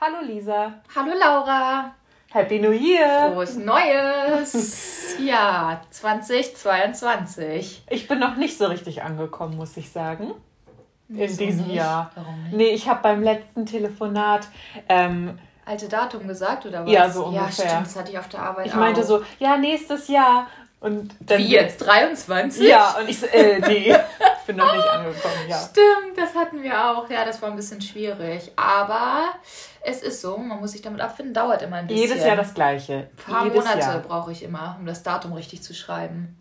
Hallo 0.00 0.18
Lisa. 0.24 0.74
Hallo 0.94 1.12
Laura. 1.18 1.94
Happy 2.30 2.58
New 2.60 2.70
Year. 2.72 3.32
Frohes 3.32 3.56
Neues. 3.56 5.16
ja, 5.18 5.80
2022. 5.90 7.82
Ich 7.88 8.06
bin 8.06 8.18
noch 8.18 8.36
nicht 8.36 8.58
so 8.58 8.66
richtig 8.66 9.02
angekommen, 9.02 9.56
muss 9.56 9.76
ich 9.76 9.90
sagen. 9.90 10.34
In 11.08 11.18
Wieso 11.18 11.38
diesem 11.44 11.66
nicht? 11.68 11.76
Jahr. 11.76 12.10
Warum 12.14 12.42
nicht? 12.44 12.52
Nee, 12.56 12.68
ich 12.70 12.88
habe 12.88 13.00
beim 13.02 13.22
letzten 13.22 13.64
Telefonat, 13.66 14.46
ähm, 14.88 15.38
Alte 15.64 15.88
Datum 15.88 16.26
gesagt 16.28 16.64
oder 16.64 16.84
was? 16.84 16.90
Ja, 16.92 17.10
so 17.10 17.22
Ja, 17.32 17.42
ungefähr. 17.42 17.68
stimmt, 17.68 17.86
das 17.86 17.96
hatte 17.96 18.10
ich 18.12 18.18
auf 18.18 18.28
der 18.28 18.40
Arbeit 18.40 18.66
ich 18.66 18.74
meinte 18.74 19.00
auch. 19.02 19.04
so, 19.06 19.22
ja, 19.38 19.56
nächstes 19.58 20.08
Jahr. 20.08 20.46
Und 20.80 21.14
dann, 21.20 21.38
Wie 21.38 21.48
jetzt? 21.48 21.78
23? 21.78 22.66
Ja, 22.68 22.96
und 23.00 23.08
ich 23.08 23.18
so, 23.20 23.26
äh, 23.26 23.58
nee, 23.66 23.94
bin 24.48 24.56
noch 24.56 24.74
nicht 24.74 24.88
angekommen, 24.88 25.46
ja. 25.46 25.58
Stimmt, 25.58 26.16
das 26.16 26.34
hatten 26.34 26.62
wir 26.62 26.90
auch. 26.90 27.08
Ja, 27.10 27.24
das 27.24 27.40
war 27.40 27.50
ein 27.50 27.56
bisschen 27.56 27.80
schwierig. 27.80 28.50
Aber 28.56 29.34
es 29.82 30.02
ist 30.02 30.22
so, 30.22 30.36
man 30.38 30.58
muss 30.58 30.72
sich 30.72 30.82
damit 30.82 31.00
abfinden. 31.00 31.34
Dauert 31.34 31.62
immer 31.62 31.76
ein 31.76 31.86
bisschen. 31.86 32.08
Jedes 32.08 32.24
Jahr 32.24 32.34
das 32.34 32.54
Gleiche. 32.54 33.08
Ein 33.26 33.32
paar 33.32 33.44
Jedes 33.44 33.64
Monate 33.64 34.04
brauche 34.08 34.32
ich 34.32 34.42
immer, 34.42 34.76
um 34.80 34.86
das 34.86 35.02
Datum 35.02 35.34
richtig 35.34 35.62
zu 35.62 35.74
schreiben. 35.74 36.34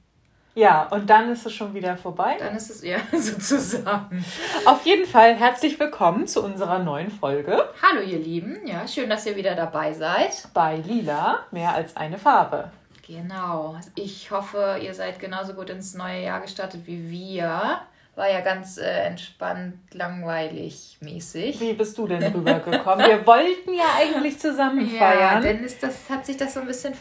Ja, 0.55 0.87
und 0.87 1.07
dann 1.07 1.31
ist 1.31 1.45
es 1.45 1.53
schon 1.53 1.75
wieder 1.75 1.97
vorbei. 1.97 2.37
Dann 2.39 2.55
ist 2.55 2.71
es 2.71 2.81
ja 2.81 2.97
sozusagen. 3.11 4.25
Auf 4.65 4.85
jeden 4.85 5.05
Fall 5.05 5.35
herzlich 5.35 5.79
willkommen 5.79 6.25
zu 6.25 6.43
unserer 6.43 6.79
neuen 6.79 7.11
Folge 7.11 7.69
Hallo, 7.83 8.01
ihr 8.01 8.17
Lieben. 8.17 8.65
Ja, 8.65 8.87
schön, 8.87 9.09
dass 9.09 9.25
ihr 9.27 9.35
wieder 9.35 9.53
dabei 9.53 9.93
seid. 9.93 10.47
bei 10.55 10.77
Lila, 10.77 11.41
mehr 11.51 11.75
als 11.75 11.95
eine 11.95 12.17
Farbe. 12.17 12.71
Genau. 13.05 13.77
Ich 13.95 14.31
hoffe, 14.31 14.79
ihr 14.81 14.93
seid 14.93 15.19
genauso 15.19 15.53
gut 15.53 15.69
ins 15.69 15.93
neue 15.93 16.23
Jahr 16.23 16.41
gestartet 16.41 16.81
wie 16.85 17.09
wir. 17.09 17.81
War 18.17 18.31
ja 18.31 18.41
ganz 18.41 18.79
äh, 18.79 19.05
entspannt, 19.05 19.75
langweilig 19.93 20.97
mäßig. 21.01 21.61
Wie 21.61 21.73
bist 21.73 21.95
du 21.99 22.07
denn 22.07 22.23
rübergekommen? 22.33 23.05
Wir 23.05 23.27
wollten 23.27 23.75
ja 23.75 23.83
eigentlich 23.95 24.39
zusammen 24.39 24.91
Ja, 24.91 24.99
feiern. 25.11 25.43
denn 25.43 25.63
ist 25.63 25.83
das, 25.83 26.09
hat 26.09 26.25
sich 26.25 26.35
das 26.35 26.55
so 26.55 26.61
ein 26.61 26.65
bisschen 26.65 26.95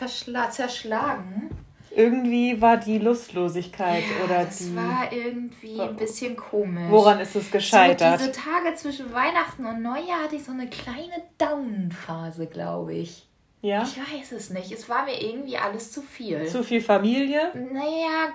zerschlagen. 0.51 1.51
Irgendwie 1.91 2.61
war 2.61 2.77
die 2.77 2.99
Lustlosigkeit 2.99 4.05
oder 4.23 4.45
das 4.45 4.59
die. 4.59 4.77
war 4.77 5.11
irgendwie 5.11 5.81
ein 5.81 5.97
bisschen 5.97 6.37
komisch. 6.37 6.91
Woran 6.91 7.19
ist 7.21 7.35
es 7.35 7.51
gescheitert? 7.51 8.21
So 8.21 8.27
diese 8.27 8.39
Tage 8.39 8.75
zwischen 8.75 9.11
Weihnachten 9.15 9.65
und 9.65 9.81
Neujahr 9.81 10.25
hatte 10.25 10.37
ich 10.37 10.45
so 10.45 10.53
eine 10.53 10.69
kleine 10.69 11.23
Down-Phase, 11.39 12.47
glaube 12.47 12.93
ich. 12.93 13.27
ja? 13.63 13.83
Ich 13.83 13.97
weiß 13.97 14.33
es 14.33 14.51
nicht. 14.51 14.71
Es 14.71 14.87
war 14.91 15.07
mir 15.07 15.19
irgendwie 15.19 15.57
alles 15.57 15.91
zu 15.93 16.03
viel. 16.03 16.47
Zu 16.47 16.63
viel 16.63 16.83
Familie? 16.83 17.51
Naja, 17.55 18.35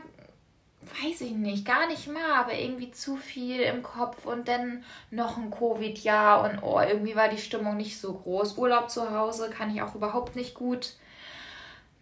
weiß 0.91 1.21
ich 1.21 1.31
nicht, 1.31 1.65
gar 1.65 1.87
nicht 1.87 2.07
mal, 2.07 2.33
aber 2.39 2.53
irgendwie 2.53 2.91
zu 2.91 3.15
viel 3.15 3.59
im 3.61 3.83
Kopf 3.83 4.25
und 4.25 4.47
dann 4.47 4.83
noch 5.09 5.37
ein 5.37 5.51
Covid-Jahr 5.51 6.43
und 6.43 6.63
oh, 6.63 6.79
irgendwie 6.79 7.15
war 7.15 7.29
die 7.29 7.37
Stimmung 7.37 7.77
nicht 7.77 7.99
so 7.99 8.13
groß. 8.13 8.57
Urlaub 8.57 8.89
zu 8.89 9.11
Hause 9.11 9.49
kann 9.49 9.73
ich 9.73 9.81
auch 9.81 9.95
überhaupt 9.95 10.35
nicht 10.35 10.53
gut. 10.53 10.93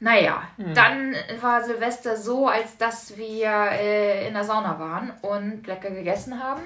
Naja, 0.01 0.43
dann 0.73 1.13
war 1.41 1.61
Silvester 1.61 2.15
so, 2.15 2.47
als 2.47 2.77
dass 2.77 3.17
wir 3.17 3.49
äh, 3.49 4.27
in 4.29 4.33
der 4.33 4.45
Sauna 4.45 4.79
waren 4.79 5.11
und 5.21 5.67
lecker 5.67 5.91
gegessen 5.91 6.41
haben 6.41 6.61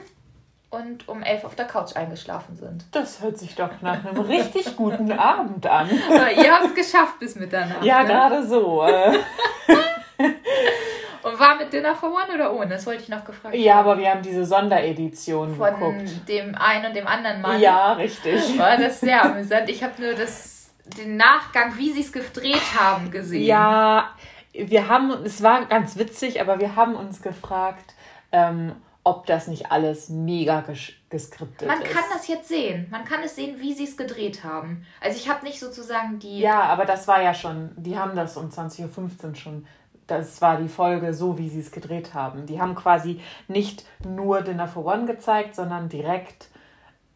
und 0.70 1.08
um 1.08 1.24
elf 1.24 1.44
auf 1.44 1.56
der 1.56 1.66
Couch 1.66 1.96
eingeschlafen 1.96 2.56
sind. 2.56 2.86
Das 2.92 3.22
hört 3.22 3.38
sich 3.40 3.56
doch 3.56 3.70
nach 3.82 4.06
einem 4.06 4.20
richtig 4.22 4.76
guten 4.76 5.12
Abend 5.12 5.66
an. 5.66 5.90
Aber 6.10 6.32
ihr 6.44 6.52
habt 6.52 6.66
es 6.66 6.76
geschafft 6.76 7.20
bis 7.20 7.36
Mitternacht. 7.36 7.84
Ja, 7.84 8.04
ne? 8.04 8.08
gerade 8.08 8.46
so. 8.46 8.84
Und 11.24 11.40
war 11.40 11.56
mit 11.56 11.72
Dinner 11.72 11.96
for 11.96 12.10
One 12.12 12.34
oder 12.34 12.54
ohne? 12.54 12.68
Das 12.70 12.86
wollte 12.86 13.04
ich 13.04 13.10
noch 13.10 13.24
gefragt 13.24 13.56
ja, 13.56 13.80
aber 13.80 13.98
wir 13.98 14.10
haben 14.12 14.22
diese 14.22 14.46
Sonderedition 14.46 15.56
von 15.56 15.74
geguckt. 15.74 16.28
dem 16.28 16.54
einen 16.56 16.86
und 16.88 16.96
dem 16.96 17.08
anderen 17.08 17.42
Mann. 17.42 17.60
Ja, 17.62 17.94
richtig. 17.94 18.58
War 18.60 18.78
das 18.78 19.00
sehr 19.00 19.24
amüsant. 19.24 19.70
Ich 19.70 19.84
habe 19.84 20.02
nur 20.02 20.14
das, 20.14 20.72
den 20.98 21.16
Nachgang, 21.18 21.78
wie 21.78 21.92
sie 21.94 22.02
es 22.02 22.12
gedreht 22.12 22.62
haben, 22.78 23.10
gesehen. 23.10 23.46
Ja, 23.46 24.10
wir 24.54 24.88
haben, 24.90 25.12
es 25.24 25.42
war 25.42 25.66
ganz 25.66 25.98
witzig, 25.98 26.42
aber 26.42 26.60
wir 26.60 26.76
haben 26.76 26.96
uns 26.96 27.22
gefragt, 27.22 27.94
ähm, 28.32 28.74
ob 29.06 29.26
das 29.26 29.48
nicht 29.48 29.72
alles 29.72 30.10
mega 30.10 30.62
ges 30.62 30.94
geskriptet 31.10 31.68
Man 31.68 31.82
ist. 31.82 31.92
kann 31.92 32.04
das 32.12 32.28
jetzt 32.28 32.48
sehen. 32.48 32.88
Man 32.90 33.06
kann 33.06 33.22
es 33.24 33.36
sehen, 33.36 33.58
wie 33.60 33.74
sie 33.74 33.84
es 33.84 33.98
gedreht 33.98 34.44
haben. 34.44 34.86
Also 35.02 35.18
ich 35.18 35.30
habe 35.30 35.46
nicht 35.46 35.60
sozusagen 35.60 36.20
die. 36.20 36.40
Ja, 36.40 36.62
aber 36.64 36.86
das 36.86 37.08
war 37.08 37.22
ja 37.22 37.34
schon, 37.34 37.72
die 37.76 37.98
haben 37.98 38.16
das 38.16 38.36
um 38.38 38.50
20.15 38.50 38.88
Uhr 39.30 39.36
schon, 39.36 39.68
das 40.08 40.42
war 40.42 40.58
die 40.58 40.68
Folge 40.68 41.14
so, 41.14 41.38
wie 41.38 41.50
sie 41.50 41.60
es 41.62 41.72
gedreht 41.72 42.14
haben. 42.14 42.46
Die 42.46 42.60
haben 42.62 42.76
quasi 42.76 43.22
nicht 43.48 43.86
nur 44.06 44.42
Dinner 44.42 44.68
for 44.68 44.86
One 44.86 45.06
gezeigt, 45.06 45.56
sondern 45.56 45.90
direkt 45.90 46.50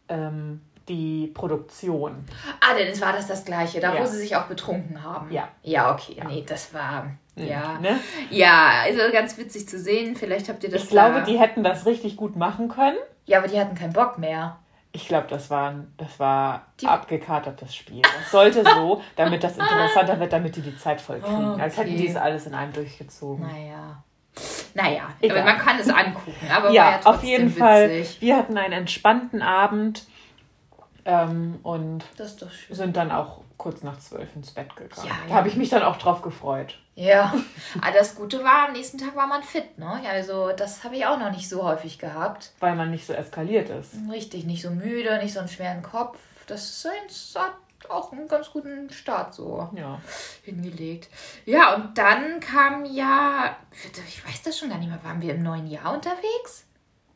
ähm, 0.10 0.62
die 0.88 1.28
Produktion. 1.34 2.24
Ah, 2.62 2.74
denn 2.76 2.88
es 2.88 3.02
war 3.02 3.12
das 3.14 3.28
das 3.28 3.44
gleiche, 3.44 3.80
da 3.80 3.94
Ja. 3.94 4.02
wo 4.02 4.06
sie 4.06 4.18
sich 4.18 4.36
auch 4.36 4.46
betrunken 4.46 5.04
haben. 5.04 5.32
Ja. 5.32 5.50
Ja, 5.64 5.92
okay. 5.92 6.22
Nee, 6.28 6.46
das 6.48 6.74
war. 6.74 7.08
Ja. 7.36 7.78
Ne? 7.80 8.00
Ja, 8.30 8.72
also 8.84 9.00
ganz 9.12 9.38
witzig 9.38 9.68
zu 9.68 9.78
sehen. 9.78 10.16
Vielleicht 10.16 10.50
habt 10.50 10.64
ihr 10.64 10.72
das. 10.72 10.84
Ich 10.84 10.90
glaube, 10.90 11.24
die 11.24 11.38
hätten 11.40 11.64
das 11.64 11.86
richtig 11.86 12.16
gut 12.18 12.36
machen 12.36 12.70
können. 12.70 12.98
Ja, 13.26 13.40
aber 13.40 13.48
die 13.48 13.60
hatten 13.60 13.76
keinen 13.76 13.94
Bock 13.94 14.18
mehr. 14.18 14.58
Ich 14.98 15.08
glaube, 15.08 15.28
das 15.30 15.52
war, 15.52 15.76
das 15.98 16.20
war 16.20 16.64
Die- 16.82 16.88
abgekatertes 16.88 17.76
Spiel. 17.76 18.02
Das 18.02 18.32
sollte 18.32 18.64
so, 18.64 19.00
damit 19.16 19.44
das 19.44 19.56
interessanter 19.56 20.20
wird, 20.20 20.34
damit 20.34 20.56
die 20.56 20.62
die 20.62 20.76
Zeit 20.76 21.00
voll 21.00 21.20
kriegen. 21.20 21.52
Oh, 21.52 21.62
Als 21.62 21.78
hätten 21.78 21.92
okay. 21.92 21.98
die 22.02 22.08
es 22.08 22.16
alles 22.16 22.48
in 22.48 22.56
einem 22.56 22.74
durchgezogen. 22.74 23.46
Naja. 23.46 24.02
Naja, 24.74 25.04
Egal. 25.22 25.38
aber 25.38 25.52
man 25.52 25.58
kann 25.60 25.78
es 25.80 25.88
angucken. 25.90 26.34
Aber 26.52 26.72
ja, 26.72 27.00
ja 27.00 27.00
auf 27.06 27.24
jeden 27.24 27.46
witzig. 27.50 27.60
Fall. 27.60 28.06
Wir 28.20 28.38
hatten 28.38 28.58
einen 28.58 28.74
entspannten 28.74 29.44
Abend 29.44 30.04
ähm, 31.06 31.60
und 31.62 32.04
Das 32.18 32.36
sind 32.72 32.98
dann 32.98 33.12
auch 33.12 33.42
kurz 33.58 33.84
nach 33.84 33.98
zwölf 34.00 34.36
ins 34.36 34.52
Bett 34.52 34.76
gegangen. 34.76 35.08
Ja, 35.08 35.16
da 35.24 35.30
ja. 35.30 35.36
habe 35.36 35.48
ich 35.48 35.56
mich 35.56 35.70
dann 35.70 35.84
auch 35.84 35.98
drauf 35.98 36.22
gefreut. 36.22 36.78
Ja, 36.96 37.34
aber 37.82 37.92
das 37.98 38.16
Gute 38.16 38.44
war, 38.44 38.68
am 38.68 38.74
nächsten 38.74 38.98
Tag 38.98 39.16
war 39.16 39.28
man 39.28 39.44
fit, 39.44 39.78
ne? 39.78 40.02
Also 40.10 40.52
das 40.52 40.84
habe 40.84 40.96
ich 40.96 41.06
auch 41.06 41.20
noch 41.20 41.32
nicht 41.32 41.48
so 41.50 41.64
häufig 41.64 42.00
gehabt. 42.00 42.52
Weil 42.60 42.76
man 42.76 42.92
nicht 42.92 43.06
so 43.06 43.14
eskaliert 43.14 43.70
ist. 43.70 43.94
Richtig, 44.12 44.46
nicht 44.46 44.62
so 44.62 44.70
müde, 44.72 45.18
nicht 45.20 45.34
so 45.34 45.40
einen 45.40 45.50
schweren 45.50 45.82
Kopf. 45.84 46.18
Das 46.48 46.88
hat 47.36 47.54
auch 47.90 48.12
einen 48.12 48.28
ganz 48.28 48.50
guten 48.52 48.90
Start 48.90 49.34
so 49.34 49.70
Ja. 49.76 50.00
hingelegt. 50.44 51.10
Ja, 51.46 51.76
und 51.76 51.98
dann 51.98 52.40
kam 52.40 52.86
ja, 52.86 53.56
ich 54.08 54.26
weiß 54.26 54.44
das 54.44 54.58
schon 54.58 54.70
gar 54.70 54.78
nicht 54.78 54.90
mehr, 54.90 55.04
waren 55.04 55.22
wir 55.22 55.36
im 55.36 55.44
neuen 55.44 55.68
Jahr 55.68 55.94
unterwegs? 55.94 56.66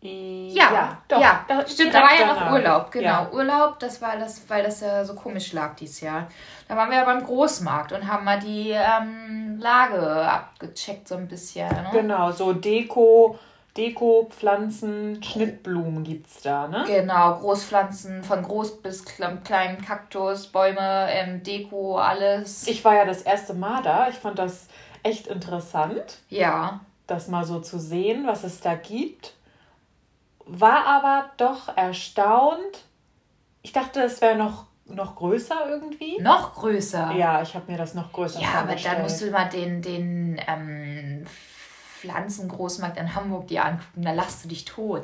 Ja, 0.03 0.97
doch. 1.07 1.21
ja, 1.21 1.45
Da- 1.47 1.65
stimmt, 1.67 1.93
da 1.93 2.01
war 2.01 2.19
ja 2.19 2.33
noch. 2.33 2.51
Urlaub, 2.51 2.91
genau. 2.91 3.05
Ja. 3.05 3.29
Urlaub, 3.31 3.79
das 3.79 4.01
war 4.01 4.17
das, 4.17 4.49
weil 4.49 4.63
das 4.63 4.81
ja 4.81 5.05
so 5.05 5.13
komisch 5.13 5.53
lag 5.53 5.75
dieses 5.75 6.01
Jahr. 6.01 6.27
Da 6.67 6.75
waren 6.75 6.89
wir 6.89 6.97
ja 6.97 7.05
beim 7.05 7.23
Großmarkt 7.23 7.91
und 7.91 8.07
haben 8.07 8.25
mal 8.25 8.39
die 8.39 8.71
ähm, 8.71 9.57
Lage 9.59 10.01
abgecheckt 10.27 11.07
so 11.07 11.15
ein 11.15 11.27
bisschen. 11.27 11.67
Ne? 11.69 11.89
Genau, 11.91 12.31
so 12.31 12.53
Deko, 12.53 13.37
Deko, 13.77 14.27
Pflanzen, 14.31 15.21
Schnittblumen 15.23 16.03
gibt's 16.03 16.41
da, 16.41 16.67
ne? 16.67 16.83
Genau, 16.87 17.35
Großpflanzen 17.35 18.23
von 18.23 18.41
groß 18.43 18.81
bis 18.81 19.05
kle- 19.05 19.41
kleinen 19.43 19.85
Kaktus, 19.85 20.47
Bäume, 20.47 21.07
ähm, 21.11 21.43
Deko, 21.43 21.97
alles. 21.97 22.67
Ich 22.67 22.83
war 22.83 22.95
ja 22.95 23.05
das 23.05 23.21
erste 23.21 23.53
Mal 23.53 23.81
da. 23.83 24.07
Ich 24.09 24.15
fand 24.15 24.39
das 24.39 24.67
echt 25.03 25.27
interessant, 25.27 26.17
ja, 26.29 26.79
das 27.07 27.27
mal 27.27 27.43
so 27.45 27.59
zu 27.59 27.79
sehen, 27.79 28.25
was 28.25 28.43
es 28.43 28.61
da 28.61 28.73
gibt. 28.75 29.33
War 30.53 30.85
aber 30.85 31.31
doch 31.37 31.75
erstaunt. 31.77 32.85
Ich 33.61 33.71
dachte, 33.71 34.01
es 34.01 34.19
wäre 34.21 34.35
noch, 34.35 34.65
noch 34.85 35.15
größer 35.15 35.69
irgendwie. 35.69 36.19
noch 36.21 36.53
größer. 36.55 37.13
Ja, 37.13 37.41
ich 37.41 37.55
habe 37.55 37.71
mir 37.71 37.77
das 37.77 37.93
noch 37.93 38.11
größer 38.11 38.41
Ja, 38.41 38.61
aber 38.61 38.75
dann 38.75 39.01
musst 39.03 39.21
du 39.21 39.31
mal 39.31 39.45
den, 39.47 39.81
den 39.81 40.41
ähm, 40.47 41.25
Pflanzengroßmarkt 41.99 42.97
in 42.97 43.15
Hamburg 43.15 43.47
dir 43.47 43.63
angucken, 43.63 44.01
da 44.01 44.11
lachst 44.11 44.43
du 44.43 44.49
dich 44.49 44.65
tot. 44.65 45.03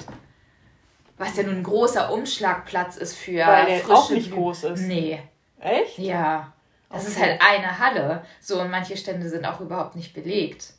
Was 1.17 1.37
ja 1.37 1.43
nun 1.43 1.57
ein 1.57 1.63
großer 1.63 2.11
Umschlagplatz 2.11 2.97
ist 2.97 3.15
für 3.15 3.45
Weil 3.45 3.65
der 3.67 3.79
frische 3.79 3.97
auch 3.97 4.09
nicht 4.09 4.31
groß 4.31 4.63
ist. 4.65 4.81
Nee, 4.81 5.19
Echt? 5.59 5.97
ja. 5.97 6.51
Das 6.89 7.07
ist 7.07 7.17
Okay. 7.17 7.31
halt 7.31 7.41
eine 7.41 7.79
Halle. 7.79 8.23
So, 8.39 8.61
und 8.61 8.69
manche 8.69 8.95
Stände 8.97 9.27
sind 9.29 9.45
auch 9.45 9.59
überhaupt 9.59 9.95
nicht 9.95 10.13
belegt. 10.13 10.73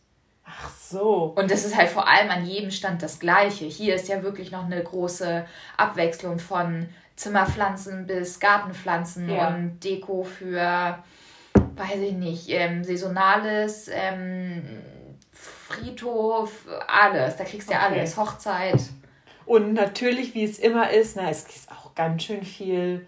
Ach 0.49 0.71
so. 0.71 1.35
Und 1.37 1.51
das 1.51 1.65
ist 1.65 1.77
halt 1.77 1.89
vor 1.91 2.09
allem 2.09 2.31
an 2.31 2.45
jedem 2.47 2.71
Stand 2.71 3.03
das 3.03 3.19
Gleiche. 3.19 3.67
Hier 3.67 3.95
ist 3.95 4.09
ja 4.09 4.23
wirklich 4.23 4.51
noch 4.51 4.65
eine 4.65 4.83
große 4.83 5.45
Abwechslung 5.77 6.39
von 6.39 6.89
Zimmerpflanzen 7.17 8.07
bis 8.07 8.41
Gartenpflanzen 8.41 9.29
Ja. 9.29 9.49
und 9.49 9.81
Deko 9.85 10.23
für, 10.25 10.99
weiß 11.77 12.01
ich 12.01 12.13
nicht, 12.13 12.49
ähm, 12.49 12.85
Saisonales, 12.85 13.91
ähm, 13.93 14.63
Friedhof, 15.33 16.53
alles. 16.87 17.37
Da 17.37 17.45
kriegst 17.45 17.69
du 17.69 17.75
ja 17.75 17.87
Okay. 17.87 17.99
alles. 18.01 18.17
Hochzeit. 18.17 18.81
Und 19.47 19.73
natürlich, 19.75 20.35
wie 20.35 20.45
es 20.45 20.59
immer 20.59 20.91
ist, 20.91 21.17
na, 21.17 21.31
es 21.31 21.45
ist 21.45 21.71
auch 21.71 21.95
ganz 21.95 22.23
schön 22.25 22.43
viel 22.45 23.07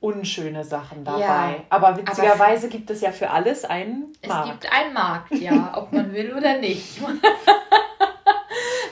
unschöne 0.00 0.64
Sachen 0.64 1.04
dabei. 1.04 1.20
Ja, 1.20 1.54
aber 1.70 1.96
witzigerweise 1.96 2.68
gibt 2.68 2.90
es 2.90 3.00
ja 3.00 3.12
für 3.12 3.30
alles 3.30 3.64
einen 3.64 4.12
Es 4.20 4.28
Markt. 4.28 4.50
gibt 4.62 4.72
einen 4.72 4.92
Markt, 4.92 5.32
ja, 5.32 5.72
ob 5.76 5.92
man 5.92 6.12
will 6.12 6.34
oder 6.34 6.58
nicht. 6.58 7.00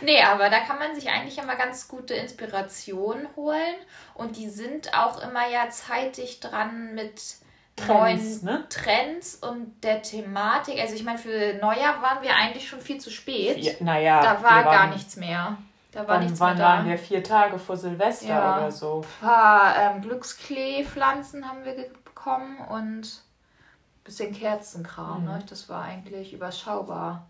nee, 0.03 0.23
aber 0.23 0.51
da 0.51 0.61
kann 0.61 0.79
man 0.79 0.95
sich 0.95 1.09
eigentlich 1.11 1.39
immer 1.39 1.57
ganz 1.57 1.89
gute 1.89 2.15
Inspiration 2.15 3.29
holen. 3.37 3.75
Und 4.15 4.37
die 4.37 4.49
sind 4.49 4.95
auch 4.97 5.23
immer 5.23 5.49
ja 5.49 5.69
zeitig 5.69 6.41
dran 6.41 6.95
mit 6.95 7.21
Trends, 7.77 8.43
neuen 8.43 8.45
ne? 8.45 8.65
Trends 8.69 9.35
und 9.37 9.83
der 9.83 10.01
Thematik. 10.01 10.81
Also 10.81 10.95
ich 10.95 11.05
meine, 11.05 11.19
für 11.19 11.55
Neujahr 11.61 12.01
waren 12.01 12.23
wir 12.23 12.35
eigentlich 12.35 12.69
schon 12.69 12.81
viel 12.81 12.99
zu 12.99 13.11
spät. 13.11 13.59
Ja, 13.59 13.73
naja. 13.81 14.23
Da 14.23 14.43
war 14.43 14.65
gar 14.65 14.87
nichts 14.89 15.17
mehr. 15.17 15.59
Da 15.95 16.09
war 16.09 16.19
nichts 16.19 16.41
wann 16.41 16.57
mehr 16.57 16.67
da. 16.67 16.73
waren 16.75 16.89
wir? 16.89 16.99
Vier 16.99 17.23
Tage 17.23 17.59
vor 17.59 17.77
Silvester 17.77 18.29
ja. 18.29 18.59
oder 18.59 18.71
so. 18.73 19.05
Ein 19.21 19.27
paar 19.27 19.77
ähm, 19.79 20.03
Glücksklee-Pflanzen 20.03 21.49
haben 21.49 21.65
wir 21.65 21.75
bekommen 22.05 22.59
und 22.69 23.03
ein 23.03 24.03
bisschen 24.03 24.35
Kerzenkram. 24.35 25.21
Mhm. 25.21 25.27
Ne? 25.27 25.39
Das 25.49 25.69
war 25.69 25.85
eigentlich 25.85 26.33
überschaubar. 26.33 27.27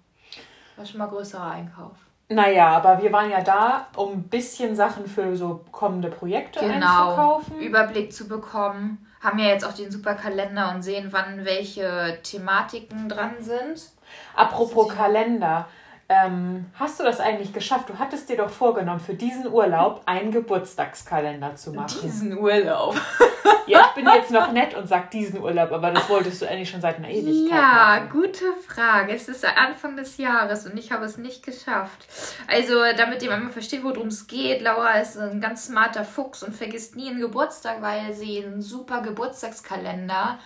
War 0.77 0.87
schon 0.87 0.99
mal 0.99 1.09
größerer 1.09 1.51
Einkauf. 1.51 1.93
Naja, 2.31 2.69
aber 2.71 3.03
wir 3.03 3.13
waren 3.13 3.31
ja 3.31 3.43
da, 3.43 3.87
um 3.97 4.13
ein 4.13 4.23
bisschen 4.23 4.75
Sachen 4.75 5.07
für 5.07 5.37
so 5.37 5.63
kommende 5.71 6.09
Projekte 6.09 6.61
genau, 6.61 7.11
einzukaufen. 7.11 7.61
Überblick 7.61 8.15
zu 8.15 8.27
bekommen. 8.27 9.07
Haben 9.21 9.39
ja 9.39 9.49
jetzt 9.49 9.65
auch 9.65 9.75
den 9.75 9.91
super 9.91 10.15
Kalender 10.15 10.71
und 10.71 10.83
sehen, 10.83 11.09
wann 11.11 11.45
welche 11.45 12.19
Thematiken 12.23 13.11
dran 13.11 13.35
sind. 13.41 13.91
Apropos 14.35 14.93
Kalender. 14.95 15.69
Ähm, 16.07 16.67
hast 16.75 17.01
du 17.01 17.05
das 17.05 17.19
eigentlich 17.19 17.55
geschafft? 17.55 17.89
Du 17.89 17.99
hattest 17.99 18.29
dir 18.29 18.37
doch 18.37 18.51
vorgenommen, 18.51 19.01
für 19.01 19.15
diesen 19.15 19.51
Urlaub 19.51 20.03
einen 20.05 20.33
Geburtstagskalender 20.33 21.57
zu 21.57 21.73
machen. 21.73 21.99
Diesen 22.03 22.37
Urlaub? 22.37 22.95
ja, 23.67 23.87
ich 23.89 23.95
bin 23.95 24.07
jetzt 24.15 24.31
noch 24.31 24.53
nett 24.53 24.75
und 24.75 24.87
sag 24.87 25.11
diesen 25.11 25.41
Urlaub, 25.41 25.73
aber 25.73 25.93
das 25.93 26.07
wolltest 26.11 26.43
du 26.43 26.47
eigentlich 26.47 26.69
schon 26.69 26.83
seit 26.83 26.97
einer 26.97 27.09
Ewigkeit. 27.09 27.59
Ja, 27.59 28.01
machen. 28.01 28.11
gute 28.11 28.45
Frage. 28.69 29.15
Es 29.15 29.29
ist 29.29 29.47
Anfang 29.47 29.97
des 29.97 30.19
Jahres 30.19 30.67
und 30.67 30.79
ich 30.79 30.93
habe 30.93 31.07
es 31.07 31.17
nicht 31.17 31.43
geschafft. 31.43 32.07
Also, 32.49 32.75
damit 32.99 33.23
ihr 33.23 33.31
mal 33.31 33.49
versteht, 33.49 33.83
worum 33.83 34.09
es 34.09 34.27
geht, 34.27 34.61
Laura 34.61 34.99
ist 34.99 35.17
ein 35.17 35.41
ganz 35.41 35.67
smarter 35.67 36.05
Fuchs 36.05 36.43
und 36.43 36.55
vergisst 36.55 36.97
nie 36.97 37.09
einen 37.09 37.21
Geburtstag, 37.21 37.81
weil 37.81 38.13
sie 38.13 38.45
einen 38.45 38.61
super 38.61 39.01
Geburtstagskalender 39.01 40.39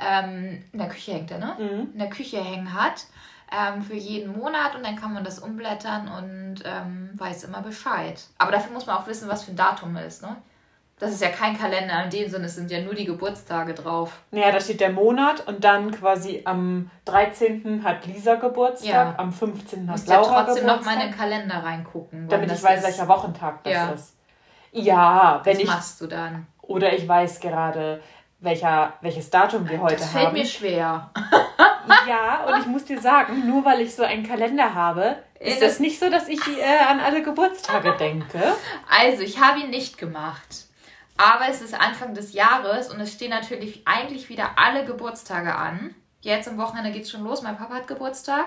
ähm, 0.00 0.64
in 0.72 0.78
der 0.80 0.88
Küche 0.88 1.12
hängt, 1.12 1.30
ne? 1.30 1.56
Mhm. 1.56 1.92
In 1.92 1.98
der 1.98 2.10
Küche 2.10 2.42
hängen 2.42 2.74
hat 2.74 3.06
ähm, 3.54 3.82
für 3.82 3.94
jeden 3.94 4.36
Monat 4.36 4.74
und 4.74 4.84
dann 4.84 4.96
kann 4.96 5.12
man 5.12 5.24
das 5.24 5.38
umblättern 5.38 6.08
und 6.08 6.62
ähm, 6.64 7.10
weiß 7.14 7.44
immer 7.44 7.62
Bescheid. 7.62 8.20
Aber 8.38 8.52
dafür 8.52 8.72
muss 8.72 8.86
man 8.86 8.96
auch 8.96 9.06
wissen, 9.06 9.28
was 9.28 9.44
für 9.44 9.52
ein 9.52 9.56
Datum 9.56 9.96
ist, 9.96 10.22
ne? 10.22 10.36
Das 11.00 11.10
ist 11.10 11.22
ja 11.22 11.28
kein 11.30 11.58
Kalender 11.58 12.04
in 12.04 12.10
dem 12.10 12.30
Sinne, 12.30 12.46
es 12.46 12.54
sind 12.54 12.70
ja 12.70 12.80
nur 12.80 12.94
die 12.94 13.04
Geburtstage 13.04 13.74
drauf. 13.74 14.20
Naja, 14.30 14.52
da 14.52 14.60
steht 14.60 14.80
der 14.80 14.90
Monat 14.90 15.46
und 15.48 15.64
dann 15.64 15.90
quasi 15.90 16.42
am 16.44 16.88
13. 17.06 17.82
hat 17.82 18.06
Lisa 18.06 18.36
Geburtstag, 18.36 18.88
ja. 18.88 19.14
am 19.16 19.32
15. 19.32 19.90
hat 19.90 20.06
Laura 20.06 20.22
ja 20.22 20.44
trotzdem 20.44 20.66
noch 20.66 20.84
mal 20.84 20.94
in 20.94 21.00
den 21.00 21.10
Kalender 21.10 21.56
reingucken. 21.56 22.28
Damit 22.28 22.52
ich 22.52 22.62
weiß, 22.62 22.78
ist. 22.78 22.86
welcher 22.86 23.08
Wochentag 23.08 23.64
das 23.64 23.72
ja. 23.72 23.90
ist. 23.90 24.16
Ja, 24.70 25.40
wenn 25.42 25.56
Was 25.56 25.62
ich. 25.62 25.68
Was 25.68 25.74
machst 25.74 26.00
du 26.00 26.06
dann? 26.06 26.46
Oder 26.62 26.92
ich 26.92 27.06
weiß 27.06 27.40
gerade, 27.40 28.00
welcher, 28.38 28.92
welches 29.00 29.30
Datum 29.30 29.68
wir 29.68 29.80
heute 29.80 29.96
haben. 29.96 30.00
Das 30.00 30.10
fällt 30.10 30.32
mir 30.32 30.46
schwer. 30.46 31.10
ja, 32.08 32.44
und 32.44 32.60
ich 32.60 32.66
muss 32.66 32.84
dir 32.84 33.00
sagen, 33.00 33.46
nur 33.46 33.64
weil 33.64 33.80
ich 33.80 33.94
so 33.94 34.02
einen 34.02 34.26
Kalender 34.26 34.74
habe, 34.74 35.16
ist 35.40 35.62
es 35.62 35.80
nicht 35.80 35.98
so, 35.98 36.10
dass 36.10 36.28
ich 36.28 36.40
äh, 36.58 36.84
an 36.88 37.00
alle 37.00 37.22
Geburtstage 37.22 37.96
denke. 37.98 38.40
Also, 38.88 39.22
ich 39.22 39.40
habe 39.40 39.60
ihn 39.60 39.70
nicht 39.70 39.98
gemacht. 39.98 40.66
Aber 41.16 41.48
es 41.48 41.62
ist 41.62 41.74
Anfang 41.74 42.14
des 42.14 42.32
Jahres 42.32 42.92
und 42.92 42.98
es 43.00 43.12
stehen 43.12 43.30
natürlich 43.30 43.82
eigentlich 43.86 44.28
wieder 44.28 44.52
alle 44.56 44.84
Geburtstage 44.84 45.54
an. 45.54 45.94
Jetzt 46.20 46.48
am 46.48 46.58
Wochenende 46.58 46.90
geht 46.90 47.04
es 47.04 47.10
schon 47.10 47.22
los. 47.22 47.42
Mein 47.42 47.56
Papa 47.56 47.74
hat 47.74 47.86
Geburtstag. 47.86 48.46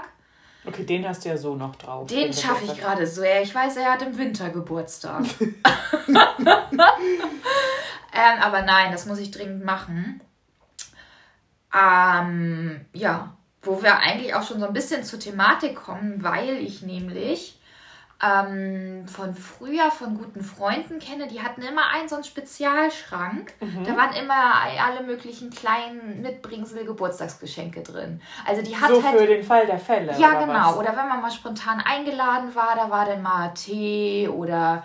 Okay, 0.66 0.84
den 0.84 1.08
hast 1.08 1.24
du 1.24 1.30
ja 1.30 1.38
so 1.38 1.56
noch 1.56 1.78
drauf. 1.78 2.08
Den 2.08 2.34
schaffe 2.34 2.66
ich 2.66 2.78
gerade 2.78 3.08
so. 3.08 3.24
Ja, 3.24 3.40
ich 3.42 3.56
weiß, 3.56 3.78
er 3.78 3.94
hat 3.94 4.02
im 4.02 4.18
Winter 4.18 4.50
Geburtstag. 4.50 5.24
Ähm, 8.18 8.42
aber 8.42 8.64
nein, 8.64 8.92
das 8.92 9.06
muss 9.06 9.20
ich 9.20 9.30
dringend 9.30 9.64
machen. 9.64 10.22
Ähm, 11.78 12.86
ja, 12.94 13.34
wo 13.62 13.82
wir 13.84 13.98
eigentlich 13.98 14.34
auch 14.34 14.44
schon 14.44 14.60
so 14.60 14.66
ein 14.66 14.74
bisschen 14.74 15.04
zur 15.04 15.20
Thematik 15.20 15.76
kommen, 15.76 16.24
weil 16.24 16.58
ich 16.58 16.82
nämlich 16.82 17.60
ähm, 18.24 19.08
von 19.08 19.36
früher 19.36 19.92
von 19.92 20.18
guten 20.18 20.44
Freunden 20.44 20.98
kenne, 20.98 21.28
die 21.28 21.42
hatten 21.42 21.62
immer 21.62 21.90
einen 21.94 22.10
so 22.10 22.16
einen 22.16 22.24
Spezialschrank. 22.24 23.54
Mhm. 23.60 23.84
Da 23.84 23.96
waren 23.96 24.16
immer 24.16 24.54
alle 24.84 25.04
möglichen 25.06 25.52
kleinen 25.52 26.22
Mitbringsel 26.22 26.86
Geburtstagsgeschenke 26.86 27.84
drin. 27.84 28.22
Also 28.48 28.64
die 28.64 28.76
hat 28.76 28.90
so 28.90 29.04
halt, 29.04 29.20
für 29.20 29.28
den 29.28 29.44
Fall 29.44 29.68
der 29.68 29.78
Fälle. 29.78 30.18
Ja, 30.18 30.32
oder 30.32 30.48
genau. 30.48 30.70
Was? 30.70 30.78
Oder 30.78 30.98
wenn 30.98 31.08
man 31.08 31.22
mal 31.22 31.32
spontan 31.32 31.80
eingeladen 31.80 32.56
war, 32.56 32.76
da 32.76 32.90
war 32.90 33.06
dann 33.06 33.22
mal 33.22 33.54
Tee 33.54 34.28
oder 34.28 34.84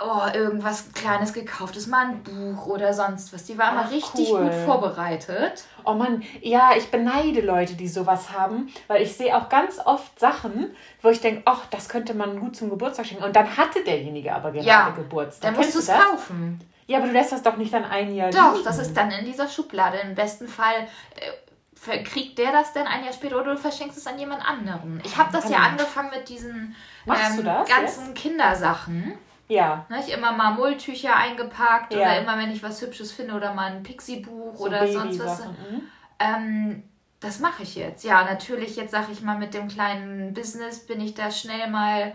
oh, 0.00 0.22
irgendwas 0.32 0.92
Kleines 0.92 1.32
gekauftes, 1.32 1.86
mal 1.86 2.06
ein 2.06 2.22
Buch 2.22 2.66
oder 2.66 2.92
sonst 2.92 3.32
was. 3.32 3.44
Die 3.44 3.56
war 3.56 3.72
immer 3.72 3.90
richtig 3.90 4.30
cool. 4.30 4.42
gut 4.42 4.54
vorbereitet. 4.64 5.64
Oh 5.84 5.94
Mann, 5.94 6.22
ja, 6.40 6.72
ich 6.76 6.90
beneide 6.90 7.40
Leute, 7.40 7.74
die 7.74 7.88
sowas 7.88 8.32
haben, 8.32 8.70
weil 8.88 9.02
ich 9.02 9.16
sehe 9.16 9.36
auch 9.36 9.48
ganz 9.48 9.78
oft 9.84 10.18
Sachen, 10.18 10.74
wo 11.02 11.08
ich 11.10 11.20
denke, 11.20 11.42
ach, 11.44 11.66
das 11.70 11.88
könnte 11.88 12.14
man 12.14 12.40
gut 12.40 12.56
zum 12.56 12.70
Geburtstag 12.70 13.06
schenken. 13.06 13.24
Und 13.24 13.36
dann 13.36 13.56
hatte 13.56 13.84
derjenige 13.84 14.34
aber 14.34 14.52
gerade 14.52 14.66
ja, 14.66 14.90
Geburtstag. 14.90 15.52
Dann 15.52 15.60
musst 15.60 15.74
du 15.74 15.78
es 15.78 15.88
kaufen. 15.88 16.60
Ja, 16.86 16.98
aber 16.98 17.06
du 17.06 17.12
lässt 17.12 17.32
das 17.32 17.42
doch 17.42 17.56
nicht 17.56 17.72
dann 17.72 17.84
ein 17.84 18.14
Jahr 18.14 18.30
Doch, 18.30 18.52
liegen. 18.52 18.64
das 18.64 18.78
ist 18.78 18.94
dann 18.94 19.10
in 19.10 19.24
dieser 19.24 19.48
Schublade. 19.48 19.98
Im 19.98 20.14
besten 20.14 20.48
Fall 20.48 20.86
äh, 21.16 22.02
kriegt 22.02 22.36
der 22.38 22.52
das 22.52 22.72
denn 22.72 22.86
ein 22.86 23.04
Jahr 23.04 23.12
später 23.12 23.36
oder 23.36 23.52
du 23.54 23.58
verschenkst 23.58 23.96
es 23.96 24.06
an 24.06 24.18
jemand 24.18 24.46
anderen. 24.46 25.00
Ich 25.04 25.16
habe 25.16 25.32
das 25.32 25.48
ja 25.48 25.58
angefangen 25.58 26.10
mit 26.10 26.28
diesen 26.28 26.74
ähm, 27.06 27.44
ganzen 27.44 28.08
jetzt? 28.08 28.14
Kindersachen. 28.14 29.14
Ja. 29.48 29.86
Ne, 29.88 30.00
ich 30.00 30.12
immer 30.12 30.32
mal 30.32 30.52
Mulltücher 30.52 31.14
eingepackt 31.14 31.92
ja. 31.92 32.00
oder 32.00 32.20
immer, 32.20 32.38
wenn 32.38 32.50
ich 32.50 32.62
was 32.62 32.80
Hübsches 32.80 33.12
finde 33.12 33.34
oder 33.34 33.52
mal 33.54 33.72
ein 33.72 33.82
Pixie-Buch 33.82 34.56
so 34.56 34.64
oder 34.64 34.86
sonst 34.88 35.18
was. 35.18 35.44
Mhm. 35.46 35.82
Ähm, 36.18 36.82
das 37.20 37.40
mache 37.40 37.62
ich 37.62 37.74
jetzt. 37.74 38.04
Ja, 38.04 38.24
natürlich, 38.24 38.76
jetzt 38.76 38.90
sage 38.90 39.12
ich 39.12 39.22
mal, 39.22 39.38
mit 39.38 39.54
dem 39.54 39.68
kleinen 39.68 40.34
Business 40.34 40.86
bin 40.86 41.00
ich 41.00 41.14
da 41.14 41.30
schnell 41.30 41.68
mal 41.70 42.14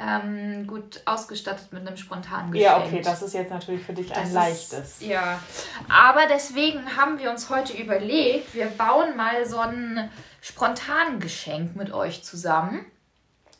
ähm, 0.00 0.66
gut 0.66 1.02
ausgestattet 1.06 1.72
mit 1.72 1.86
einem 1.86 1.96
spontanen 1.96 2.52
Geschenk. 2.52 2.70
Ja, 2.70 2.78
okay, 2.78 3.00
das 3.02 3.22
ist 3.22 3.34
jetzt 3.34 3.50
natürlich 3.50 3.84
für 3.84 3.92
dich 3.92 4.08
das 4.08 4.18
ein 4.18 4.32
leichtes. 4.32 4.72
Ist, 4.72 5.02
ja, 5.02 5.40
aber 5.88 6.26
deswegen 6.28 6.96
haben 6.96 7.18
wir 7.18 7.30
uns 7.30 7.50
heute 7.50 7.76
überlegt, 7.76 8.54
wir 8.54 8.66
bauen 8.66 9.16
mal 9.16 9.44
so 9.44 9.58
ein 9.58 10.08
spontanes 10.40 11.20
Geschenk 11.20 11.76
mit 11.76 11.92
euch 11.92 12.22
zusammen. 12.22 12.86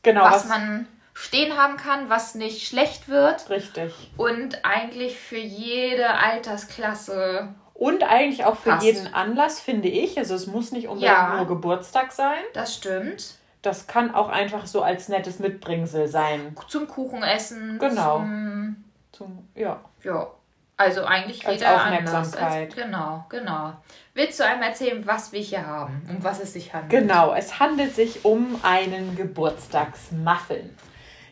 Genau. 0.02 0.22
Was, 0.22 0.44
was 0.44 0.48
man 0.48 0.86
stehen 1.18 1.56
haben 1.56 1.76
kann, 1.76 2.08
was 2.08 2.34
nicht 2.36 2.66
schlecht 2.66 3.08
wird. 3.08 3.50
Richtig. 3.50 3.92
Und 4.16 4.64
eigentlich 4.64 5.18
für 5.18 5.38
jede 5.38 6.10
Altersklasse. 6.10 7.54
Und 7.74 8.04
eigentlich 8.04 8.44
auch 8.44 8.56
für 8.56 8.70
passt. 8.70 8.84
jeden 8.84 9.12
Anlass, 9.12 9.60
finde 9.60 9.88
ich. 9.88 10.16
Also 10.18 10.36
es 10.36 10.46
muss 10.46 10.70
nicht 10.70 10.86
unbedingt 10.86 11.12
ja, 11.12 11.36
nur 11.36 11.46
Geburtstag 11.46 12.12
sein. 12.12 12.38
Das 12.54 12.74
stimmt. 12.74 13.34
Das 13.62 13.88
kann 13.88 14.14
auch 14.14 14.28
einfach 14.28 14.66
so 14.66 14.82
als 14.82 15.08
nettes 15.08 15.40
Mitbringsel 15.40 16.06
sein. 16.06 16.56
Zum 16.68 16.86
Kuchenessen. 16.86 17.78
Genau. 17.78 18.18
Zum, 18.18 18.84
zum 19.10 19.48
ja. 19.56 19.80
Ja. 20.04 20.28
Also 20.76 21.04
eigentlich 21.04 21.44
als 21.44 21.60
jeder 21.60 21.74
Aufmerksamkeit. 21.74 22.68
Als, 22.68 22.76
genau, 22.76 23.26
genau. 23.28 23.72
Willst 24.14 24.38
du 24.38 24.44
einmal 24.44 24.68
erzählen, 24.68 25.04
was 25.04 25.32
wir 25.32 25.40
hier 25.40 25.66
haben, 25.66 26.06
um 26.08 26.22
was 26.22 26.38
es 26.38 26.52
sich 26.52 26.72
handelt? 26.72 26.90
Genau, 26.90 27.34
es 27.34 27.58
handelt 27.58 27.96
sich 27.96 28.24
um 28.24 28.60
einen 28.62 29.16
Geburtstagsmuffin. 29.16 30.70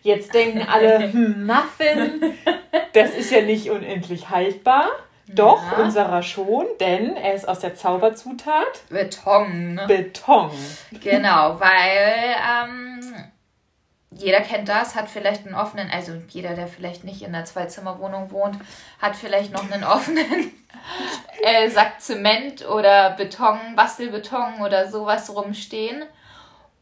Jetzt 0.06 0.34
denken 0.34 0.62
alle, 0.62 1.12
hm, 1.12 1.46
Muffin, 1.46 2.32
das 2.92 3.10
ist 3.10 3.32
ja 3.32 3.42
nicht 3.42 3.70
unendlich 3.70 4.30
haltbar. 4.30 4.88
Doch, 5.26 5.60
ja. 5.72 5.82
unserer 5.82 6.22
schon, 6.22 6.64
denn 6.78 7.16
er 7.16 7.34
ist 7.34 7.48
aus 7.48 7.58
der 7.58 7.74
Zauberzutat 7.74 8.84
Beton. 8.88 9.80
Beton. 9.88 10.52
Genau, 11.02 11.58
weil 11.58 12.36
ähm, 12.48 13.00
jeder 14.12 14.42
kennt 14.42 14.68
das, 14.68 14.94
hat 14.94 15.10
vielleicht 15.10 15.44
einen 15.44 15.56
offenen, 15.56 15.90
also 15.90 16.12
jeder, 16.28 16.54
der 16.54 16.68
vielleicht 16.68 17.02
nicht 17.02 17.22
in 17.22 17.34
einer 17.34 17.44
Zwei-Zimmer-Wohnung 17.44 18.30
wohnt, 18.30 18.56
hat 19.02 19.16
vielleicht 19.16 19.52
noch 19.52 19.68
einen 19.68 19.82
offenen 19.82 20.52
äh, 21.42 21.68
Sack 21.68 22.00
Zement 22.00 22.64
oder 22.68 23.10
Beton, 23.10 23.58
Bastelbeton 23.74 24.60
oder 24.64 24.88
sowas 24.88 25.34
rumstehen. 25.34 26.04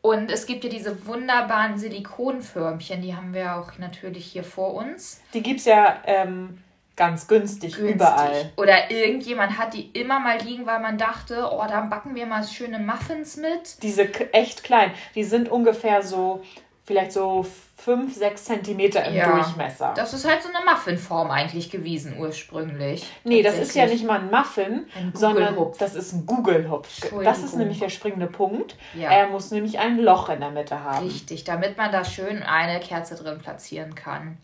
Und 0.04 0.30
es 0.30 0.44
gibt 0.44 0.64
ja 0.64 0.68
diese 0.68 1.06
wunderbaren 1.06 1.78
Silikonförmchen, 1.78 3.00
die 3.00 3.16
haben 3.16 3.32
wir 3.32 3.56
auch 3.56 3.78
natürlich 3.78 4.26
hier 4.26 4.44
vor 4.44 4.74
uns. 4.74 5.22
Die 5.32 5.42
gibt 5.42 5.60
es 5.60 5.64
ja 5.64 5.96
ähm, 6.04 6.58
ganz 6.94 7.26
günstig, 7.26 7.74
günstig, 7.74 7.94
überall. 7.94 8.52
Oder 8.58 8.90
irgendjemand 8.90 9.56
hat 9.56 9.72
die 9.72 9.88
immer 9.92 10.20
mal 10.20 10.38
liegen, 10.42 10.66
weil 10.66 10.80
man 10.80 10.98
dachte, 10.98 11.48
oh, 11.50 11.64
da 11.66 11.80
backen 11.80 12.14
wir 12.14 12.26
mal 12.26 12.44
schöne 12.44 12.80
Muffins 12.80 13.38
mit. 13.38 13.82
Diese 13.82 14.12
echt 14.34 14.62
klein, 14.62 14.92
die 15.14 15.24
sind 15.24 15.48
ungefähr 15.48 16.02
so, 16.02 16.42
vielleicht 16.84 17.12
so 17.12 17.46
5, 17.84 18.14
6 18.14 18.44
Zentimeter 18.44 19.04
im 19.04 19.14
Ja. 19.14 19.30
Durchmesser. 19.30 19.92
Das 19.94 20.14
ist 20.14 20.26
halt 20.26 20.42
so 20.42 20.48
eine 20.48 20.64
Muffinform 20.64 21.30
eigentlich 21.30 21.70
gewesen 21.70 22.16
ursprünglich. 22.18 23.06
nee, 23.24 23.42
das 23.42 23.58
ist 23.58 23.74
ja 23.74 23.84
nicht 23.84 24.06
mal 24.06 24.20
ein 24.20 24.30
Muffin, 24.30 24.86
Ein 24.96 25.12
sondern 25.14 25.54
das 25.78 25.94
ist 25.94 26.14
ein 26.14 26.24
Gugelhupf. 26.24 26.88
Das 27.22 27.40
ist 27.40 27.56
nämlich 27.56 27.80
der 27.80 27.90
springende 27.90 28.26
Punkt. 28.26 28.76
Ja. 28.94 29.10
Er 29.10 29.28
muss 29.28 29.50
nämlich 29.50 29.78
ein 29.78 29.98
Loch 29.98 30.30
in 30.30 30.40
der 30.40 30.50
Mitte 30.50 30.82
haben. 30.82 31.04
Richtig, 31.06 31.44
damit 31.44 31.76
man 31.76 31.92
da 31.92 32.04
schön 32.04 32.42
eine 32.42 32.80
Kerze 32.80 33.16
drin 33.16 33.38
platzieren 33.38 33.94
kann. 33.94 34.38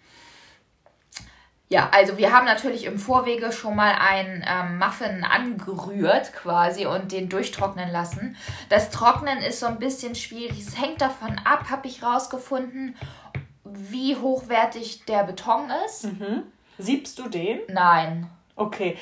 Ja, 1.72 1.88
also 1.92 2.18
wir 2.18 2.32
haben 2.32 2.46
natürlich 2.46 2.84
im 2.84 2.98
Vorwege 2.98 3.52
schon 3.52 3.76
mal 3.76 3.94
einen 3.94 4.44
ähm, 4.44 4.78
Muffin 4.78 5.22
angerührt 5.22 6.32
quasi 6.32 6.84
und 6.84 7.12
den 7.12 7.28
durchtrocknen 7.28 7.92
lassen. 7.92 8.34
Das 8.68 8.90
Trocknen 8.90 9.38
ist 9.38 9.60
so 9.60 9.66
ein 9.66 9.78
bisschen 9.78 10.16
schwierig. 10.16 10.60
Es 10.60 10.80
hängt 10.80 11.00
davon 11.00 11.40
ab, 11.44 11.70
habe 11.70 11.86
ich 11.86 12.02
rausgefunden, 12.02 12.96
wie 13.72 14.16
hochwertig 14.16 15.04
der 15.06 15.24
Beton 15.24 15.70
ist. 15.86 16.04
Mhm. 16.04 16.44
Siebst 16.78 17.18
du 17.18 17.28
den? 17.28 17.60
Nein. 17.68 18.28
Okay. 18.56 18.96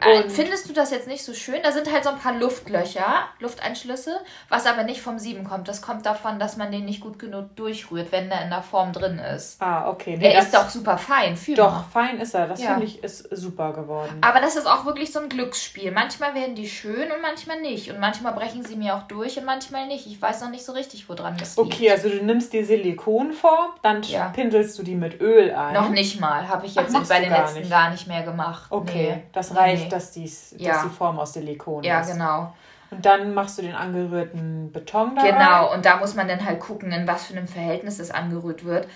Äh, 0.00 0.22
Und- 0.22 0.30
Findest 0.32 0.68
du 0.68 0.72
das 0.72 0.90
jetzt 0.90 1.08
nicht 1.08 1.24
so 1.24 1.32
schön? 1.34 1.56
Da 1.62 1.72
sind 1.72 1.90
halt 1.92 2.04
so 2.04 2.10
ein 2.10 2.18
paar 2.18 2.34
Luftlöcher, 2.34 3.26
Lufteinschlüsse, 3.40 4.20
was 4.48 4.66
aber 4.66 4.84
nicht 4.84 5.00
vom 5.00 5.18
Sieben 5.18 5.44
kommt. 5.44 5.68
Das 5.68 5.82
kommt 5.82 6.06
davon, 6.06 6.38
dass 6.38 6.56
man 6.56 6.70
den 6.70 6.84
nicht 6.84 7.00
gut 7.00 7.18
genug 7.18 7.54
durchrührt, 7.56 8.12
wenn 8.12 8.28
der 8.28 8.42
in 8.42 8.50
der 8.50 8.62
Form 8.62 8.92
drin 8.92 9.18
ist. 9.18 9.60
Ah, 9.60 9.88
okay. 9.88 10.16
Nee, 10.18 10.28
Er 10.28 10.36
das- 10.36 10.46
ist 10.46 10.54
doch 10.54 10.68
super 10.68 10.98
fein, 10.98 11.36
fühlbar. 11.36 11.84
Doch, 11.86 11.92
fein 11.92 12.20
ist 12.20 12.34
er. 12.34 12.46
Das 12.46 12.62
Ja. 12.62 12.70
finde 12.70 12.86
ich 12.86 13.02
ist 13.02 13.28
super 13.36 13.72
geworden. 13.72 14.18
Aber 14.20 14.40
das 14.40 14.56
ist 14.56 14.66
auch 14.66 14.84
wirklich 14.84 15.12
so 15.12 15.20
ein 15.20 15.28
Glücksspiel. 15.28 15.90
Manchmal 15.90 16.34
werden 16.34 16.54
die 16.54 16.68
schön 16.68 17.10
und 17.10 17.20
manchmal 17.22 17.60
nicht. 17.60 17.90
Und 17.90 17.98
manchmal 18.00 18.32
brechen 18.34 18.64
sie 18.64 18.76
mir 18.76 18.94
auch 18.94 19.02
durch 19.04 19.36
und 19.38 19.44
manchmal 19.44 19.86
nicht. 19.86 20.06
Ich 20.06 20.20
weiß 20.20 20.40
noch 20.42 20.50
nicht 20.50 20.64
so 20.64 20.72
richtig, 20.72 21.08
woran 21.08 21.36
das 21.36 21.56
liegt. 21.56 21.72
Okay, 21.74 21.90
also 21.90 22.08
du 22.08 22.24
nimmst 22.24 22.52
die 22.52 22.62
Silikonform, 22.64 23.70
dann 23.82 24.02
Ja. 24.02 24.28
pinselst 24.28 24.78
du 24.78 24.82
die 24.82 24.94
mit 24.94 25.20
Öl 25.20 25.54
ein. 25.54 25.74
Noch 25.74 25.88
nicht 25.90 26.20
mal. 26.20 26.48
Habe 26.48 26.66
ich 26.66 26.76
Ach, 26.78 26.82
jetzt 26.82 26.92
machst 26.92 27.08
bei 27.08 27.20
den 27.20 27.30
letzten 27.30 27.60
nicht. 27.60 27.70
gar 27.70 27.90
nicht 27.90 28.06
mehr 28.06 28.22
gemacht. 28.22 28.66
Okay, 28.70 29.14
Nee. 29.16 29.22
das 29.32 29.54
reicht, 29.56 29.84
nee. 29.84 29.87
Dass, 29.92 30.12
die's, 30.12 30.54
Ja. 30.58 30.72
dass 30.72 30.82
die 30.84 30.88
Form 30.90 31.18
aus 31.18 31.32
Silikon 31.34 31.82
Ja, 31.84 32.00
ist. 32.00 32.12
genau. 32.12 32.52
Und 32.90 33.04
dann 33.04 33.34
machst 33.34 33.58
du 33.58 33.62
den 33.62 33.74
angerührten 33.74 34.72
Beton 34.72 35.14
da 35.14 35.22
Genau, 35.22 35.66
rein. 35.66 35.76
und 35.76 35.84
da 35.84 35.96
muss 35.98 36.14
man 36.14 36.26
dann 36.26 36.44
halt 36.44 36.58
gucken, 36.60 36.90
in 36.90 37.06
was 37.06 37.26
für 37.26 37.36
einem 37.36 37.46
Verhältnis 37.46 37.98
es 37.98 38.10
angerührt 38.10 38.64
wird. 38.64 38.88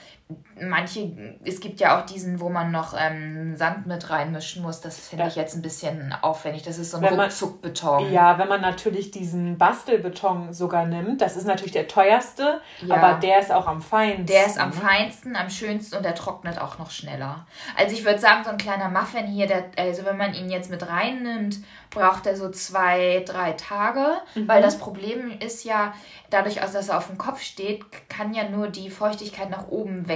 Manche, 0.60 1.36
es 1.44 1.60
gibt 1.60 1.80
ja 1.80 1.98
auch 2.00 2.06
diesen, 2.06 2.40
wo 2.40 2.48
man 2.48 2.70
noch 2.70 2.94
ähm, 2.98 3.56
Sand 3.56 3.86
mit 3.86 4.10
reinmischen 4.10 4.62
muss. 4.62 4.80
Das 4.80 4.98
finde 5.08 5.24
Ja. 5.24 5.28
ich 5.28 5.36
jetzt 5.36 5.54
ein 5.56 5.62
bisschen 5.62 6.14
aufwendig. 6.22 6.62
Das 6.62 6.78
ist 6.78 6.90
so 6.90 6.98
ein 6.98 7.02
Wenn 7.02 7.16
man- 7.16 7.26
Ruckzuckbeton. 7.26 8.12
Ja, 8.12 8.38
wenn 8.38 8.48
man 8.48 8.60
natürlich 8.60 9.10
diesen 9.10 9.58
Bastelbeton 9.58 10.52
sogar 10.52 10.86
nimmt, 10.86 11.20
das 11.20 11.36
ist 11.36 11.46
natürlich 11.46 11.72
der 11.72 11.88
teuerste, 11.88 12.60
Ja. 12.86 12.96
aber 12.96 13.18
der 13.20 13.40
ist 13.40 13.50
auch 13.52 13.66
am 13.66 13.82
feinsten. 13.82 14.26
Der 14.26 14.46
ist 14.46 14.58
am 14.58 14.70
ne? 14.70 14.74
feinsten, 14.76 15.36
am 15.36 15.50
schönsten 15.50 15.96
und 15.96 16.04
der 16.04 16.14
trocknet 16.14 16.58
auch 16.60 16.78
noch 16.78 16.90
schneller. 16.90 17.46
Also 17.76 17.94
ich 17.94 18.04
würde 18.04 18.18
sagen, 18.18 18.44
so 18.44 18.50
ein 18.50 18.58
kleiner 18.58 18.88
Muffin 18.88 19.26
hier, 19.26 19.46
der, 19.46 19.64
also 19.76 20.04
wenn 20.04 20.16
man 20.16 20.34
ihn 20.34 20.50
jetzt 20.50 20.70
mit 20.70 20.88
reinnimmt, 20.88 21.58
braucht 21.92 22.26
er 22.26 22.36
so 22.36 22.50
zwei, 22.50 23.22
drei 23.26 23.52
Tage. 23.52 24.04
Mhm. 24.34 24.48
Weil 24.48 24.62
das 24.62 24.78
Problem 24.78 25.38
ist 25.40 25.64
ja, 25.64 25.94
dadurch, 26.30 26.56
dass 26.56 26.88
er 26.88 26.98
auf 26.98 27.06
dem 27.06 27.18
Kopf 27.18 27.40
steht, 27.40 27.84
kann 28.08 28.34
ja 28.34 28.48
nur 28.48 28.68
die 28.68 28.90
Feuchtigkeit 28.90 29.50
nach 29.50 29.68
oben 29.68 30.08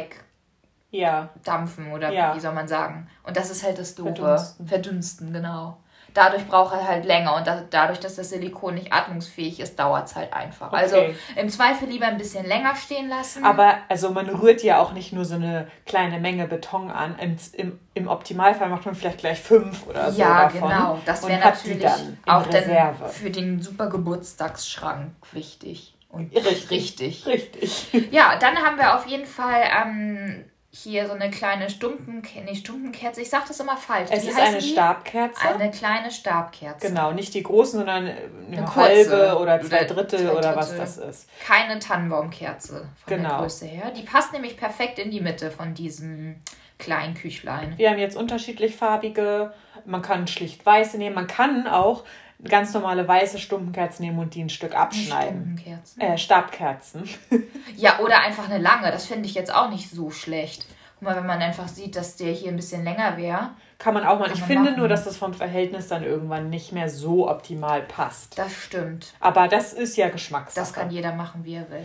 Ja, 0.91 1.31
wegdampfen 1.35 1.93
oder 1.93 2.11
Ja. 2.13 2.35
wie 2.35 2.41
soll 2.41 2.55
man 2.55 2.69
sagen. 2.69 3.09
Und 3.23 3.37
das 3.37 3.51
ist 3.51 3.63
halt 3.63 3.79
das 3.79 3.95
Doofe. 3.95 4.15
Verdunsten. 4.15 4.67
Verdunsten, 4.67 5.33
genau. 5.33 5.77
Dadurch 6.17 6.47
braucht 6.49 6.75
er 6.75 6.87
halt 6.89 7.05
länger 7.05 7.37
und 7.37 7.47
da, 7.47 7.63
dadurch, 7.69 8.01
dass 8.01 8.17
das 8.17 8.31
Silikon 8.31 8.75
nicht 8.75 8.93
atmungsfähig 8.93 9.61
ist, 9.61 9.79
dauert 9.79 10.07
es 10.07 10.17
halt 10.17 10.33
einfach. 10.33 10.73
Also 10.73 10.97
Okay. 10.97 11.15
im 11.37 11.49
Zweifel 11.49 11.89
lieber 11.89 12.07
ein 12.07 12.17
bisschen 12.17 12.47
länger 12.47 12.75
stehen 12.75 13.09
lassen. 13.09 13.45
aber 13.45 13.75
also 13.89 14.11
man 14.11 14.29
rührt 14.29 14.63
ja 14.63 14.81
auch 14.81 14.93
nicht 14.93 15.13
nur 15.13 15.25
so 15.25 15.35
eine 15.35 15.67
kleine 15.85 16.19
Menge 16.19 16.47
Beton 16.47 16.91
an. 16.91 17.17
Im, 17.19 17.37
im, 17.53 17.79
im 17.95 18.09
Optimalfall 18.09 18.69
macht 18.71 18.87
man 18.87 18.95
vielleicht 18.95 19.19
gleich 19.19 19.41
fünf 19.41 19.87
oder 19.87 20.11
so 20.11 20.21
ja, 20.21 20.45
davon. 20.45 20.69
genau. 20.71 20.99
Das 21.05 21.27
wäre 21.29 21.41
natürlich 21.41 21.83
dann 21.83 22.19
auch 22.27 22.45
dann 22.47 22.63
Reserve. 22.63 23.09
für 23.11 23.31
den 23.31 23.61
super 23.61 23.89
Geburtstagsschrank 23.89 25.13
wichtig. 25.33 25.93
Und 26.09 26.35
Richtig. 26.35 26.71
richtig. 26.71 27.27
Richtig. 27.27 27.89
Ja, 28.11 28.37
dann 28.39 28.57
haben 28.57 28.79
wir 28.79 28.95
auf 28.95 29.07
jeden 29.07 29.27
Fall 29.27 29.63
ähm, 29.85 30.45
hier 30.83 31.07
so 31.07 31.13
eine 31.15 31.31
kleine 31.31 31.71
Stumpenkerze. 31.71 32.45
Nee, 32.45 32.55
Stumpenkerze. 32.55 33.23
Ich 33.23 33.31
sag 33.31 33.47
das 33.47 33.59
immer 33.61 33.77
falsch. 33.77 34.11
Es 34.13 34.25
Wie 34.25 34.29
ist 34.29 34.39
eine 34.39 34.59
die? 34.59 34.69
Stabkerze. 34.73 35.41
Eine 35.41 35.71
kleine 35.71 36.11
Stabkerze. 36.11 36.89
Genau, 36.89 37.13
nicht 37.13 37.33
die 37.35 37.43
großen, 37.43 37.79
sondern 37.79 38.05
eine, 38.07 38.17
Eine 38.51 38.77
halbe 38.77 39.39
oder 39.39 39.61
zwei 39.63 39.85
Drittel 39.85 40.21
zwei 40.21 40.33
oder 40.33 40.55
was 40.55 40.77
das 40.77 40.99
ist. 40.99 41.29
Keine 41.45 41.79
Tannenbaumkerze 41.79 42.89
von 43.05 43.17
Genau. 43.17 43.29
der 43.31 43.39
Größe 43.39 43.67
her. 43.67 43.91
Die 43.97 44.03
passt 44.03 44.33
nämlich 44.33 44.57
perfekt 44.57 44.99
in 44.99 45.11
die 45.11 45.21
Mitte 45.21 45.51
von 45.51 45.75
diesem 45.75 46.37
kleinen 46.79 47.15
Küchlein. 47.15 47.75
Wir 47.79 47.91
haben 47.91 47.99
jetzt 47.99 48.17
unterschiedlich 48.17 48.77
farbige. 48.77 49.53
Man 49.87 50.03
kann 50.03 50.27
schlicht 50.27 50.65
weiße 50.67 50.99
nehmen. 50.99 51.15
Man 51.15 51.27
kann 51.27 51.67
auch 51.67 52.05
ganz 52.45 52.73
normale 52.75 53.07
weiße 53.07 53.39
Stumpenkerzen 53.39 54.05
nehmen 54.05 54.19
und 54.19 54.35
die 54.35 54.43
ein 54.43 54.49
Stück 54.51 54.75
abschneiden. 54.75 55.57
Stumpenkerzen. 55.59 56.01
Äh, 56.03 56.19
Stabkerzen. 56.19 57.09
Ja, 57.77 57.99
oder 57.99 58.21
einfach 58.21 58.49
eine 58.49 58.59
lange. 58.59 58.91
Das 58.91 59.07
finde 59.07 59.27
ich 59.27 59.35
jetzt 59.35 59.55
auch 59.55 59.69
nicht 59.71 59.91
so 59.91 60.11
schlecht. 60.11 60.67
Guck 60.99 61.09
mal, 61.09 61.17
wenn 61.17 61.27
man 61.27 61.43
einfach 61.43 61.69
sieht, 61.69 61.95
dass 61.97 62.17
der 62.17 62.33
hier 62.33 62.51
ein 62.51 62.57
bisschen 62.57 62.85
länger 62.85 63.17
wäre. 63.19 63.51
Kann 63.79 63.93
man 63.93 64.07
auch 64.07 64.19
mal. 64.19 64.31
Ich 64.33 64.43
finde 64.43 64.71
machen. 64.71 64.79
nur, 64.79 64.89
dass 64.89 65.05
das 65.05 65.17
vom 65.19 65.35
Verhältnis 65.35 65.89
dann 65.89 66.03
irgendwann 66.03 66.49
nicht 66.49 66.73
mehr 66.73 66.89
so 66.89 67.29
optimal 67.29 67.83
passt. 67.83 68.39
Das 68.39 68.53
stimmt. 68.55 69.13
Aber 69.21 69.49
das 69.49 69.75
ist 69.75 69.97
ja 69.97 70.09
Geschmackssache. 70.09 70.61
Das 70.61 70.73
kann 70.73 70.91
jeder 70.91 71.13
machen, 71.13 71.45
wie 71.45 71.57
er 71.57 71.69
will. 71.71 71.85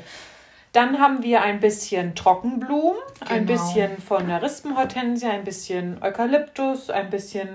Dann 0.72 1.00
haben 1.00 1.22
wir 1.24 1.42
ein 1.42 1.60
bisschen 1.60 2.16
Trockenblumen, 2.16 3.02
ein 3.28 3.46
Genau. 3.46 3.60
bisschen 3.62 3.98
von 4.02 4.28
der 4.28 4.42
Rispenhortensie, 4.42 5.26
ein 5.28 5.44
bisschen 5.44 6.02
Eukalyptus, 6.02 6.90
ein 6.90 7.10
bisschen 7.10 7.50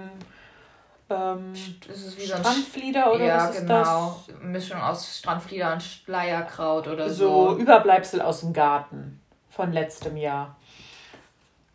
ähm, 1.10 1.52
Das 1.86 2.16
Strandflieder 2.24 3.12
oder 3.12 3.24
ja, 3.24 3.36
was 3.36 3.54
ist 3.54 3.60
genau. 3.60 4.20
Mischung 4.42 4.80
aus 4.80 5.18
Strandflieder 5.18 5.72
und 5.72 5.82
Schleierkraut 5.82 6.86
oder 6.88 7.06
das? 7.06 7.16
so. 7.16 7.50
So 7.50 7.58
Überbleibsel 7.58 8.20
aus 8.20 8.40
dem 8.40 8.52
Garten 8.52 9.20
von 9.50 9.72
letztem 9.72 10.16
Jahr. 10.16 10.56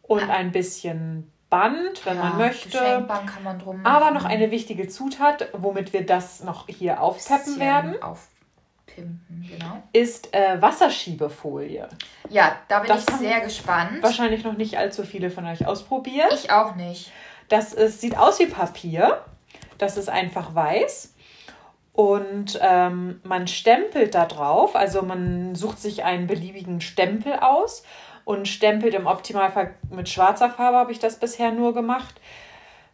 Und 0.04 0.30
ein 0.30 0.52
bisschen 0.52 1.32
Band, 1.50 2.06
wenn 2.06 2.18
Ja, 2.18 2.24
man 2.24 2.38
möchte. 2.38 2.78
Kann 2.78 3.44
man 3.44 3.60
drum 3.60 3.86
Aber 3.86 4.12
noch 4.12 4.26
eine 4.26 4.52
wichtige 4.52 4.88
Zutat, 4.88 5.50
womit 5.54 5.94
wir 5.94 6.06
das 6.06 6.44
noch 6.44 6.68
hier 6.68 7.02
aufpeppen 7.02 7.60
werden, 7.60 8.02
Aufpimpen, 8.02 9.48
genau. 9.50 9.84
ist 9.94 10.34
äh, 10.34 10.62
Wasserschiebefolie. 10.62 11.88
Ja, 12.30 12.56
da 12.68 12.80
bin 12.80 12.88
Das 12.88 13.06
ich 13.08 13.16
sehr 13.16 13.42
gespannt. 13.42 14.02
Wahrscheinlich 14.02 14.44
noch 14.44 14.54
nicht 14.58 14.78
allzu 14.78 15.04
viele 15.04 15.30
von 15.30 15.46
euch 15.46 15.66
ausprobiert. 15.66 16.32
Ich 16.34 16.52
auch 16.52 16.76
nicht. 16.76 17.12
Das 17.52 17.74
ist, 17.74 18.00
sieht 18.00 18.18
aus 18.18 18.40
wie 18.40 18.46
Papier. 18.46 19.26
Das 19.78 19.98
ist 19.98 20.10
einfach 20.10 20.56
weiß. 20.56 21.14
Und 21.92 22.58
ähm, 22.62 23.20
man 23.24 23.48
stempelt 23.48 24.16
da 24.16 24.26
drauf. 24.26 24.76
Also 24.76 25.02
man 25.02 25.54
sucht 25.56 25.80
sich 25.80 26.06
einen 26.06 26.28
beliebigen 26.28 26.80
Stempel 26.80 27.34
aus 27.34 27.84
und 28.24 28.48
stempelt 28.48 28.94
im 28.94 29.06
Optimalfall 29.06 29.76
mit 29.90 30.08
schwarzer 30.08 30.50
Farbe, 30.50 30.78
habe 30.78 30.92
ich 30.94 31.00
das 31.00 31.18
bisher 31.18 31.52
nur 31.52 31.74
gemacht. 31.74 32.22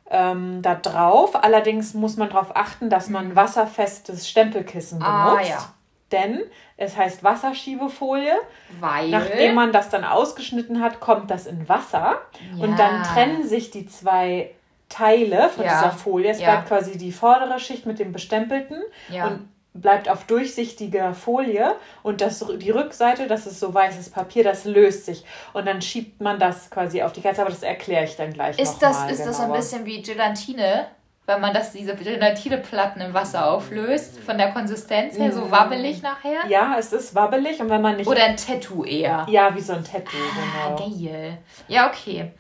Ähm, 0.10 0.64
da 0.64 0.74
drauf. 0.74 1.36
Allerdings 1.36 1.94
muss 1.94 2.18
man 2.18 2.30
darauf 2.30 2.56
achten, 2.56 2.90
dass 2.90 3.10
man 3.10 3.36
wasserfestes 3.36 4.28
Stempelkissen 4.28 5.00
benutzt. 5.00 5.16
Ah, 5.16 5.42
ja. 5.42 5.74
Denn 6.12 6.42
es 6.78 6.96
heißt 6.96 7.24
Wasserschiebefolie. 7.24 8.36
Weil. 8.80 9.10
Nachdem 9.10 9.56
man 9.56 9.72
das 9.74 9.90
dann 9.90 10.04
ausgeschnitten 10.06 10.82
hat, 10.82 11.00
kommt 11.00 11.30
das 11.32 11.46
in 11.48 11.68
Wasser. 11.68 12.22
Und 12.60 12.78
dann 12.80 12.98
Ja. 12.98 13.04
trennen 13.04 13.48
sich 13.48 13.72
die 13.72 13.88
zwei 13.88 14.52
Teile 14.90 15.50
von 15.50 15.66
Ja. 15.66 15.74
dieser 15.80 15.92
Folie. 15.92 16.32
Es 16.32 16.40
Ja. 16.40 16.52
bleibt 16.52 16.68
quasi 16.70 16.98
die 16.98 17.12
vordere 17.12 17.60
Schicht 17.60 17.86
mit 17.86 18.00
dem 18.00 18.14
bestempelten 18.14 18.82
Ja. 19.10 19.28
und 19.28 19.50
bleibt 19.74 20.10
auf 20.10 20.24
durchsichtiger 20.24 21.14
Folie. 21.14 21.76
Und 22.04 22.22
das, 22.22 22.44
die 22.58 22.72
Rückseite, 22.72 23.28
das 23.28 23.46
ist 23.46 23.60
so 23.60 23.74
weißes 23.74 24.10
Papier, 24.10 24.44
das 24.44 24.64
löst 24.66 25.06
sich. 25.06 25.24
Und 25.54 25.68
dann 25.68 25.82
schiebt 25.82 26.22
man 26.22 26.40
das 26.40 26.70
quasi 26.72 27.04
auf 27.04 27.12
die 27.12 27.22
Kerze. 27.22 27.42
Aber 27.42 27.52
das 27.52 27.64
erkläre 27.64 28.06
ich 28.06 28.16
dann 28.16 28.32
gleich 28.34 28.58
Ist 28.58 28.76
noch 28.76 28.80
das, 28.90 29.00
mal 29.02 29.12
ist 29.12 29.20
das 29.26 29.36
so 29.38 29.44
ein 29.44 29.48
genauer. 29.50 29.58
bisschen 29.58 29.86
wie 29.86 30.02
Gelatine, 30.02 30.88
wenn 31.28 31.42
man 31.42 31.54
das, 31.54 31.74
diese 31.74 31.94
Gelatineplatten 31.96 33.02
im 33.02 33.14
Wasser 33.14 33.52
auflöst? 33.52 34.18
Von 34.22 34.38
der 34.38 34.52
Konsistenz 34.54 35.18
her, 35.18 35.32
so 35.32 35.52
wabbelig 35.52 36.02
nachher? 36.02 36.48
Ja, 36.48 36.76
es 36.80 36.94
ist 36.94 37.14
wabbelig 37.16 37.60
und 37.60 37.70
wenn 37.70 37.82
man 37.82 37.98
nicht... 37.98 38.08
Oder 38.08 38.24
ein 38.24 38.38
Tattoo 38.38 38.84
eher? 38.86 39.26
ja, 39.30 39.54
wie 39.54 39.60
so 39.62 39.74
ein 39.74 39.84
Tattoo, 39.84 40.16
Ah, 40.58 40.70
genau. 40.76 40.90
geil. 40.90 41.38
Ja, 41.68 41.88
okay. 41.90 42.32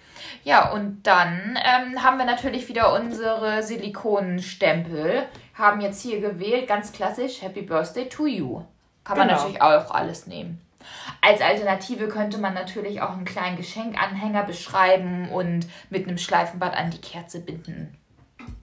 Ja, 0.44 0.72
und 0.72 1.03
dann 1.06 1.60
ähm, 1.63 2.01
haben 2.01 2.17
wir 2.17 2.25
natürlich 2.25 2.70
wieder 2.70 2.94
unsere 2.94 3.62
Silikonenstempel. 3.62 5.24
Haben 5.53 5.82
jetzt 5.82 6.01
hier 6.01 6.22
gewählt, 6.22 6.67
ganz 6.67 6.91
klassisch, 6.94 7.41
Happy 7.41 7.62
Birthday 7.63 8.08
to 8.08 8.25
you. 8.25 8.62
Kann 9.03 9.17
man 9.17 9.27
Genau. 9.27 9.39
natürlich 9.39 9.62
auch 9.62 9.91
alles 9.91 10.27
nehmen. 10.27 10.62
Als 11.22 11.41
Alternative 11.41 12.08
könnte 12.08 12.38
man 12.38 12.53
natürlich 12.53 13.01
auch 13.01 13.12
einen 13.12 13.25
kleinen 13.25 13.58
Geschenkanhänger 13.58 14.44
beschreiben 14.44 15.29
und 15.29 15.67
mit 15.89 16.08
einem 16.08 16.17
Schleifenbad 16.17 16.77
an 16.77 16.91
die 16.91 17.01
Kerze 17.01 17.41
binden. 17.41 17.98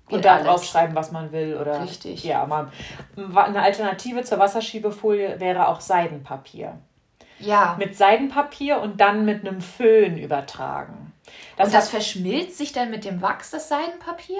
Geht 0.08 0.16
Und 0.16 0.24
da 0.24 0.42
draufschreiben, 0.42 0.94
was 0.94 1.12
man 1.12 1.32
will. 1.32 1.56
Oder, 1.56 1.82
Richtig. 1.82 2.24
Ja, 2.24 2.44
man, 2.46 2.70
eine 3.34 3.62
Alternative 3.62 4.22
zur 4.22 4.38
Wasserschiebefolie 4.38 5.40
wäre 5.40 5.68
auch 5.68 5.80
Seidenpapier. 5.80 6.78
Ja. 7.40 7.74
mit 7.78 7.96
Seidenpapier 7.96 8.80
und 8.80 9.00
dann 9.00 9.24
mit 9.24 9.46
einem 9.46 9.60
Föhn 9.60 10.16
übertragen. 10.16 11.12
Das 11.56 11.66
und 11.68 11.74
das 11.74 11.84
hat- 11.86 11.90
verschmilzt 11.90 12.56
sich 12.58 12.72
dann 12.72 12.90
mit 12.90 13.04
dem 13.04 13.20
Wachs, 13.22 13.50
das 13.50 13.68
Seidenpapier? 13.68 14.38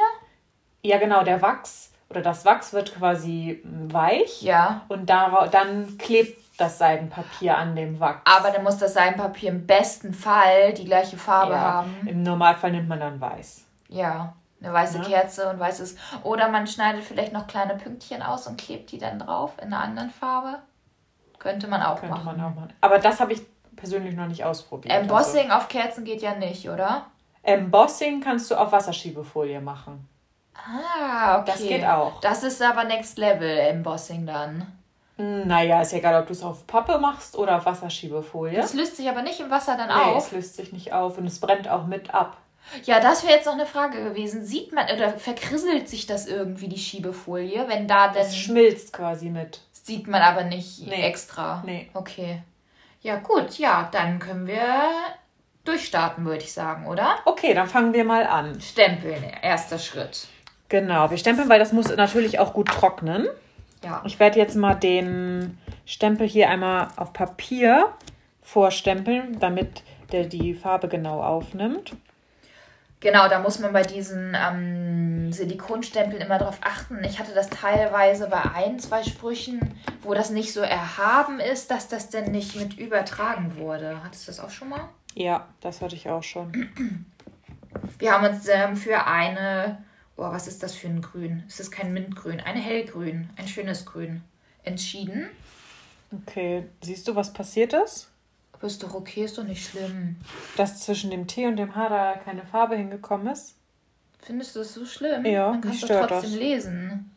ja, 0.83 0.99
genau, 0.99 1.25
der 1.25 1.43
Wachs 1.43 1.93
oder 2.11 2.21
das 2.23 2.45
Wachs 2.45 2.73
wird 2.73 2.95
quasi 2.95 3.61
mm, 3.65 3.93
weich 3.93 4.43
Ja. 4.43 4.83
und 4.89 5.09
dara- 5.11 5.49
dann 5.49 5.99
klebt 5.99 6.41
das 6.57 6.79
Seidenpapier 6.79 7.59
an 7.59 7.75
dem 7.75 7.99
Wachs. 7.99 8.21
Aber 8.27 8.51
dann 8.53 8.63
muss 8.63 8.79
das 8.79 8.95
Seidenpapier 8.95 9.51
im 9.51 9.67
besten 9.67 10.15
Fall 10.15 10.73
die 10.75 10.85
gleiche 10.85 11.17
Farbe 11.17 11.53
ja, 11.55 11.59
haben. 11.61 12.07
Im 12.07 12.23
Normalfall 12.23 12.71
nimmt 12.71 12.89
man 12.89 13.01
dann 13.01 13.21
weiß. 13.21 13.65
Ja. 13.89 14.35
Eine 14.65 14.73
weiße 14.73 14.99
Ja. 14.99 15.05
Kerze 15.05 15.51
und 15.51 15.59
weißes. 15.61 15.97
Oder 16.23 16.49
man 16.49 16.67
schneidet 16.67 17.05
vielleicht 17.05 17.33
noch 17.33 17.47
kleine 17.47 17.75
Pünktchen 17.75 18.23
aus 18.23 18.47
und 18.47 18.59
klebt 18.61 18.91
die 18.93 18.99
dann 18.99 19.19
drauf 19.19 19.53
in 19.61 19.73
einer 19.73 19.83
anderen 19.83 20.11
Farbe. 20.11 20.59
Könnte 21.39 21.67
man 21.69 21.83
auch 21.83 22.01
Könnte 22.01 22.15
machen. 22.15 22.25
man 22.39 22.41
auch 22.41 22.55
machen. 22.55 22.73
Aber 22.81 22.99
das 22.99 23.21
habe 23.21 23.33
ich 23.35 23.43
persönlich 23.77 24.15
noch 24.17 24.27
nicht 24.27 24.45
ausprobiert. 24.45 24.95
Embossing 24.95 25.51
auf 25.51 25.69
Kerzen 25.69 26.05
geht 26.05 26.23
ja 26.23 26.35
nicht, 26.35 26.69
oder? 26.71 27.07
Also, 27.43 27.59
Embossing 27.63 28.21
kannst 28.23 28.51
du 28.51 28.55
auf 28.55 28.73
Wasserschiebefolie 28.73 29.61
machen. 29.61 30.09
Ah, 30.57 31.41
okay. 31.41 31.45
Das 31.53 31.59
geht 31.63 31.85
auch. 31.85 32.21
Das 32.21 32.43
ist 32.43 32.63
aber 32.63 32.85
Next 32.85 33.19
Level 33.19 33.59
Embossing 33.59 34.25
dann. 34.27 34.67
Hm, 35.17 35.47
Naja, 35.47 35.83
ist 35.83 35.93
ja 35.93 35.99
egal, 35.99 36.21
ob 36.21 36.27
du 36.27 36.33
es 36.33 36.43
auf 36.43 36.67
Pappe 36.67 36.99
machst 36.99 37.37
oder 37.37 37.57
auf 37.59 37.67
Wasserschiebefolie. 37.67 38.57
Das 38.57 38.73
löst 38.75 38.97
sich 38.97 39.09
aber 39.09 39.23
nicht 39.23 39.41
im 39.41 39.51
Wasser 39.51 39.77
dann 39.77 39.89
nee, 39.89 40.13
auf. 40.15 40.27
es 40.27 40.33
löst 40.33 40.57
sich 40.57 40.73
nicht 40.73 40.93
auf 40.93 41.19
und 41.19 41.27
es 41.27 41.39
brennt 41.41 41.69
auch 41.69 41.85
mit 41.87 42.15
ab. 42.15 42.37
Ja, 42.85 43.01
das 43.01 43.23
wäre 43.25 43.35
jetzt 43.35 43.47
noch 43.47 43.53
eine 43.55 43.67
Frage 43.67 44.03
gewesen. 44.03 44.45
Sieht 44.45 44.73
man 44.73 44.87
oder 44.91 45.11
verkrisselt 45.19 45.89
sich 45.89 46.07
das 46.07 46.27
irgendwie, 46.27 46.69
die 46.69 46.79
Schiebefolie? 46.79 47.67
Wenn 47.69 47.87
da 47.87 48.09
denn. 48.09 48.23
Es 48.23 48.37
schmilzt 48.37 48.93
quasi 48.93 49.31
mit. 49.31 49.61
Sieht 49.73 50.07
man 50.09 50.23
aber 50.23 50.45
nicht 50.45 50.87
Nee. 50.87 51.03
extra. 51.03 51.63
Nee. 51.65 51.91
Okay. 51.95 52.43
Ja, 53.03 53.17
gut, 53.17 53.59
ja, 53.59 53.89
dann 53.93 54.19
können 54.19 54.47
wir 54.47 54.65
durchstarten, 55.65 56.25
würde 56.25 56.43
ich 56.43 56.53
sagen, 56.53 56.87
oder? 56.87 57.17
Okay, 57.27 57.53
dann 57.55 57.67
fangen 57.69 57.93
wir 57.93 58.05
mal 58.05 58.27
an. 58.27 58.61
Stempeln, 58.61 59.23
erster 59.43 59.79
Schritt. 59.79 60.27
Genau, 60.71 61.11
wir 61.11 61.19
stempeln, 61.19 61.49
weil 61.49 61.59
das 61.59 61.73
muss 61.73 61.95
natürlich 61.95 62.39
auch 62.39 62.55
gut 62.55 62.69
trocknen. 62.69 63.29
Ja. 63.85 64.03
Ich 64.07 64.19
werde 64.19 64.39
jetzt 64.39 64.57
mal 64.57 64.75
den 64.75 65.59
Stempel 65.85 66.27
hier 66.27 66.49
einmal 66.49 66.89
auf 66.97 67.13
Papier 67.13 67.93
vorstempeln, 68.43 69.39
damit 69.39 69.83
der 70.13 70.25
die 70.25 70.55
Farbe 70.55 70.89
genau 70.89 71.23
aufnimmt. 71.23 71.93
Genau, 73.05 73.29
da 73.29 73.39
muss 73.39 73.59
man 73.59 73.75
bei 73.75 73.83
diesen 73.83 74.35
ähm, 74.35 75.31
Silikonstempeln 75.31 76.23
immer 76.23 76.39
drauf 76.39 76.57
achten. 76.63 77.05
Ich 77.05 77.19
hatte 77.19 77.35
das 77.35 77.51
teilweise 77.51 78.29
bei 78.29 78.41
ein, 78.55 78.79
zwei 78.79 79.05
Sprüchen, 79.05 79.79
wo 80.01 80.15
das 80.15 80.31
nicht 80.31 80.55
so 80.55 80.63
erhaben 80.63 81.39
ist, 81.39 81.71
dass 81.71 81.89
das 81.89 82.09
denn 82.09 82.33
nicht 82.33 82.57
mit 82.57 82.79
übertragen 82.79 83.59
wurde. 83.59 84.03
Hattest 84.03 84.27
du 84.27 84.31
das 84.31 84.41
auch 84.41 84.49
schon 84.49 84.71
mal? 84.71 84.89
Ja, 85.15 85.47
das 85.61 85.83
hatte 85.83 85.95
ich 85.95 86.09
auch 86.09 86.23
schon. 86.23 86.71
Wir 87.99 88.11
haben 88.11 88.25
uns 88.25 88.49
ähm, 88.49 88.75
für 88.75 89.07
eine, 89.07 89.85
oh, 90.17 90.23
was 90.23 90.47
ist 90.47 90.63
das 90.63 90.75
für 90.75 90.89
ein 90.89 91.03
Grün? 91.03 91.43
Es 91.47 91.61
ist 91.61 91.71
kein 91.71 91.93
Mintgrün, 91.93 92.41
ein 92.41 92.57
hellgrün, 92.57 93.29
ein 93.37 93.49
schönes 93.49 93.85
Grün 93.85 94.23
entschieden. 94.63 95.29
Okay, 96.11 96.65
siehst 96.81 97.07
du, 97.07 97.15
was 97.15 97.35
passiert 97.35 97.75
ist? 97.75 98.14
Ist 98.65 98.83
doch 98.83 98.95
okay, 98.95 99.25
ist 99.25 99.37
doch 99.37 99.45
nicht 99.45 99.69
schlimm. 99.69 100.17
Dass 100.57 100.81
zwischen 100.81 101.11
dem 101.11 101.27
T 101.27 101.47
und 101.47 101.57
dem 101.57 101.75
H 101.75 101.89
da 101.89 102.15
keine 102.25 102.45
Farbe 102.47 102.77
hingekommen 102.77 103.27
ist? 103.29 103.57
Findest 104.23 104.55
du 104.55 104.61
das 104.61 104.73
so 104.73 104.87
schlimm? 104.87 105.25
Ja, 105.27 105.51
Man 105.51 105.61
kann 105.61 105.71
mich 105.71 105.81
stört 105.81 106.09
trotzdem 106.09 106.31
das. 106.31 106.39
lesen. 106.41 107.11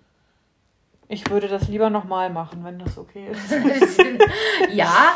Ich 1.08 1.30
würde 1.30 1.48
das 1.48 1.70
lieber 1.70 1.89
nochmal 1.89 2.30
machen, 2.30 2.66
wenn 2.66 2.80
das 2.80 2.98
okay 2.98 3.30
ist. 3.32 3.50
ja. 4.74 5.16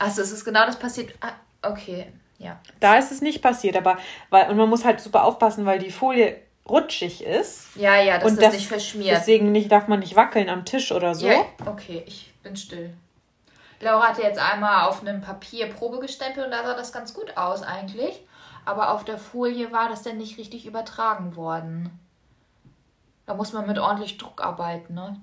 Achso, 0.00 0.22
es 0.22 0.32
ist 0.32 0.44
genau 0.44 0.66
das 0.66 0.76
passiert. 0.78 1.14
Ah, 1.20 1.34
okay, 1.62 2.06
ja. 2.38 2.60
Da 2.80 2.98
ist 2.98 3.12
es 3.12 3.20
nicht 3.20 3.40
passiert, 3.40 3.76
aber 3.76 3.98
weil, 4.30 4.50
und 4.50 4.56
man 4.56 4.68
muss 4.68 4.84
halt 4.84 5.00
super 5.00 5.22
aufpassen, 5.24 5.64
weil 5.64 5.78
die 5.78 5.92
Folie 5.92 6.40
rutschig 6.68 7.22
ist. 7.24 7.68
Ja, 7.76 8.00
ja, 8.02 8.18
dass 8.18 8.28
Und 8.32 8.36
das, 8.38 8.46
das- 8.46 8.54
nicht 8.54 8.66
verschmiert. 8.66 9.16
Deswegen 9.16 9.52
nicht, 9.52 9.70
darf 9.70 9.86
man 9.86 10.00
nicht 10.00 10.16
wackeln 10.16 10.48
am 10.48 10.64
Tisch 10.64 10.90
oder 10.90 11.14
so. 11.14 11.28
Ja, 11.28 11.44
okay, 11.66 12.02
ich 12.06 12.32
bin 12.42 12.56
still. 12.56 12.92
Laura 13.82 14.08
hatte 14.08 14.22
jetzt 14.22 14.38
einmal 14.38 14.86
auf 14.88 15.00
einem 15.02 15.20
Papier 15.20 15.68
Probe 15.68 15.98
gestempelt 15.98 16.46
und 16.46 16.52
da 16.52 16.62
sah 16.62 16.74
das 16.74 16.92
ganz 16.92 17.12
gut 17.12 17.36
aus 17.36 17.62
eigentlich. 17.62 18.24
Aber 18.64 18.92
auf 18.92 19.04
der 19.04 19.18
Folie 19.18 19.72
war 19.72 19.88
das 19.88 20.02
dann 20.04 20.18
nicht 20.18 20.38
richtig 20.38 20.66
übertragen 20.66 21.34
worden. 21.34 21.98
Da 23.26 23.34
muss 23.34 23.52
man 23.52 23.66
mit 23.66 23.78
ordentlich 23.80 24.18
Druck 24.18 24.40
arbeiten, 24.42 24.94
ne? 24.94 25.20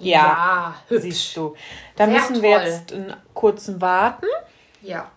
Ja, 0.00 0.74
hübsch. 0.88 1.02
Siehst 1.02 1.36
du. 1.36 1.54
Sehr 1.96 2.08
müssen 2.08 2.42
wir 2.42 2.56
toll. 2.58 2.66
jetzt 2.66 2.92
einen 2.92 3.16
kurzen 3.34 3.80
warten. 3.80 4.26
Ja. 4.80 5.08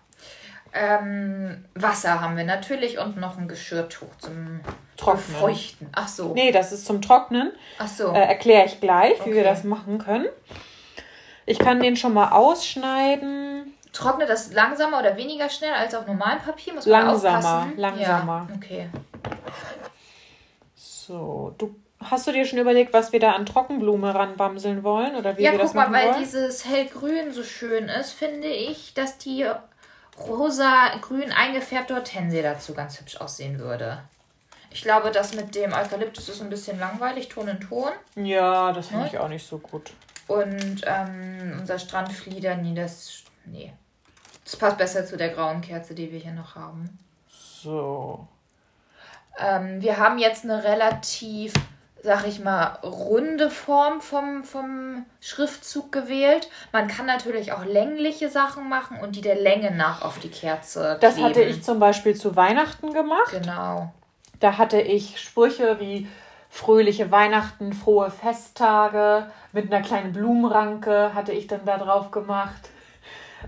Ähm, 0.72 1.64
Wasser 1.74 2.20
haben 2.20 2.36
wir 2.36 2.44
natürlich 2.44 2.98
und 2.98 3.16
noch 3.16 3.38
ein 3.38 3.48
Geschirrtuch 3.48 4.14
zum 4.18 4.60
Trocknen. 4.96 5.24
Befeuchten. 5.26 5.88
Ach 5.92 6.06
so. 6.06 6.32
Nee, 6.34 6.52
das 6.52 6.70
ist 6.70 6.86
zum 6.86 7.02
Trocknen. 7.02 7.50
Ach 7.78 7.88
so. 7.88 8.12
Äh, 8.12 8.20
Erkläre 8.26 8.66
ich 8.66 8.80
gleich, 8.80 9.18
wie 9.24 9.32
wir 9.32 9.40
Okay. 9.40 9.44
das 9.50 9.64
machen 9.64 9.98
können. 9.98 10.26
Ich 11.46 11.58
kann 11.58 11.80
den 11.80 11.96
schon 11.96 12.12
mal 12.12 12.30
ausschneiden. 12.32 13.72
Trocknet 13.92 14.28
das 14.28 14.52
langsamer 14.52 14.98
oder 15.00 15.16
weniger 15.16 15.48
schnell 15.48 15.72
als 15.72 15.94
auf 15.94 16.06
normalem 16.06 16.40
Papier? 16.40 16.74
Muss 16.74 16.84
man 16.86 17.06
Langsamer, 17.06 17.38
aufpassen? 17.38 17.76
langsamer. 17.78 18.46
Ja, 18.50 18.56
okay. 18.56 18.88
So, 20.74 21.54
du 21.56 21.74
hast 22.02 22.26
du 22.26 22.32
dir 22.32 22.44
schon 22.44 22.58
überlegt, 22.58 22.92
was 22.92 23.12
wir 23.12 23.20
da 23.20 23.32
an 23.32 23.46
Trockenblume 23.46 24.14
ranbamseln 24.14 24.82
wollen 24.84 25.16
oder 25.16 25.36
wie 25.38 25.42
ja, 25.44 25.52
wir 25.52 25.58
das 25.58 25.68
guck 25.68 25.76
mal, 25.76 25.82
machen 25.88 25.94
weil 25.94 26.08
wollen? 26.12 26.18
dieses 26.24 26.64
hellgrün 26.66 27.32
so 27.32 27.42
schön 27.42 27.88
ist, 27.88 28.12
finde 28.12 28.48
ich, 28.48 28.92
dass 28.94 29.16
die 29.18 29.46
rosa-grün 30.18 31.32
eingefärbte 31.32 31.94
Hortensie 31.94 32.42
dazu 32.42 32.74
ganz 32.74 33.00
hübsch 33.00 33.16
aussehen 33.20 33.58
würde. 33.58 33.98
Ich 34.70 34.82
glaube, 34.82 35.10
das 35.10 35.34
mit 35.34 35.54
dem 35.54 35.72
Eukalyptus 35.72 36.28
ist 36.28 36.42
ein 36.42 36.50
bisschen 36.50 36.78
langweilig, 36.78 37.28
Ton 37.28 37.48
in 37.48 37.60
Ton. 37.60 37.90
ja, 38.16 38.72
das 38.72 38.88
finde 38.88 39.04
Ne? 39.04 39.10
ich 39.12 39.18
auch 39.18 39.28
nicht 39.28 39.46
so 39.46 39.58
gut. 39.58 39.90
Und 40.28 40.82
ähm, 40.84 41.56
unser 41.60 41.78
Strandflieder, 41.78 42.56
nee, 42.56 42.74
das. 42.74 43.22
Nee. 43.44 43.72
Das 44.44 44.56
passt 44.56 44.78
besser 44.78 45.04
zu 45.06 45.16
der 45.16 45.30
grauen 45.30 45.60
Kerze, 45.60 45.94
die 45.94 46.10
wir 46.12 46.18
hier 46.20 46.32
noch 46.32 46.54
haben. 46.54 46.98
So. 47.28 48.26
Ähm, 49.38 49.82
wir 49.82 49.98
haben 49.98 50.18
jetzt 50.18 50.44
eine 50.44 50.62
relativ, 50.64 51.52
sag 52.02 52.26
ich 52.26 52.40
mal, 52.40 52.78
runde 52.82 53.50
Form 53.50 54.00
vom, 54.00 54.44
vom 54.44 55.04
Schriftzug 55.20 55.90
gewählt. 55.92 56.48
Man 56.72 56.86
kann 56.88 57.06
natürlich 57.06 57.52
auch 57.52 57.64
längliche 57.64 58.30
Sachen 58.30 58.68
machen 58.68 58.98
und 59.00 59.16
die 59.16 59.20
der 59.20 59.34
Länge 59.34 59.72
nach 59.72 60.02
auf 60.02 60.18
die 60.20 60.30
Kerze 60.30 60.96
Das 61.00 61.14
kleben. 61.14 61.28
hatte 61.28 61.42
ich 61.42 61.62
zum 61.62 61.80
Beispiel 61.80 62.14
zu 62.14 62.36
Weihnachten 62.36 62.92
gemacht. 62.92 63.32
Genau. 63.32 63.92
Da 64.38 64.58
hatte 64.58 64.80
ich 64.80 65.20
Sprüche 65.20 65.80
wie 65.80 66.08
fröhliche 66.56 67.10
Weihnachten, 67.10 67.74
frohe 67.74 68.10
Festtage 68.10 69.30
mit 69.52 69.70
einer 69.72 69.84
kleinen 69.84 70.12
Blumenranke 70.12 71.14
hatte 71.14 71.32
ich 71.32 71.46
dann 71.46 71.60
da 71.66 71.76
drauf 71.76 72.10
gemacht. 72.10 72.70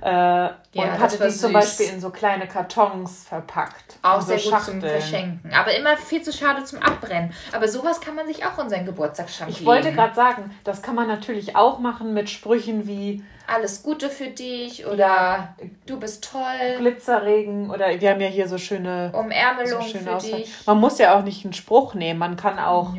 Äh, 0.02 0.48
und 0.74 0.86
das 0.86 0.98
hatte 0.98 1.16
die 1.16 1.30
zum 1.30 1.50
süß. 1.50 1.52
Beispiel 1.52 1.86
in 1.86 2.00
so 2.00 2.10
kleine 2.10 2.46
Kartons 2.46 3.24
verpackt. 3.26 3.96
Auch 4.02 4.16
in 4.16 4.20
so 4.20 4.36
sehr 4.36 4.52
gut 4.52 4.62
zum. 4.62 4.80
Verschenken. 4.80 5.52
Aber 5.54 5.74
immer 5.74 5.96
viel 5.96 6.22
zu 6.22 6.32
schade 6.32 6.62
zum 6.64 6.80
Abbrennen. 6.82 7.32
Aber 7.52 7.66
sowas 7.66 8.00
kann 8.00 8.14
man 8.14 8.26
sich 8.26 8.44
auch 8.44 8.58
in 8.58 8.68
seinen 8.68 8.84
Geburtstagsschrank 8.84 9.50
Ich 9.50 9.64
wollte 9.64 9.92
gerade 9.92 10.14
sagen, 10.14 10.54
das 10.64 10.82
kann 10.82 10.94
man 10.94 11.08
natürlich 11.08 11.56
auch 11.56 11.78
machen 11.78 12.12
mit 12.12 12.28
Sprüchen 12.28 12.86
wie 12.86 13.24
Alles 13.48 13.82
Gute 13.82 14.10
für 14.10 14.28
dich 14.28 14.86
oder 14.86 14.96
Ja. 14.98 15.54
du 15.86 15.98
bist 15.98 16.30
toll, 16.30 16.76
Glitzerregen 16.78 17.70
oder 17.70 17.98
wir 18.00 18.10
haben 18.10 18.20
ja 18.20 18.26
hier 18.28 18.46
so 18.46 18.58
schöne, 18.58 19.10
so 19.12 19.18
Umärmelung 19.20 19.80
schöne 19.82 20.04
für 20.04 20.16
Auswahl. 20.16 20.38
dich. 20.40 20.66
Man 20.66 20.78
muss 20.78 20.98
ja 20.98 21.18
auch 21.18 21.22
nicht 21.24 21.44
einen 21.44 21.54
Spruch 21.54 21.94
nehmen, 21.94 22.18
man 22.18 22.36
kann 22.36 22.58
auch 22.58 22.94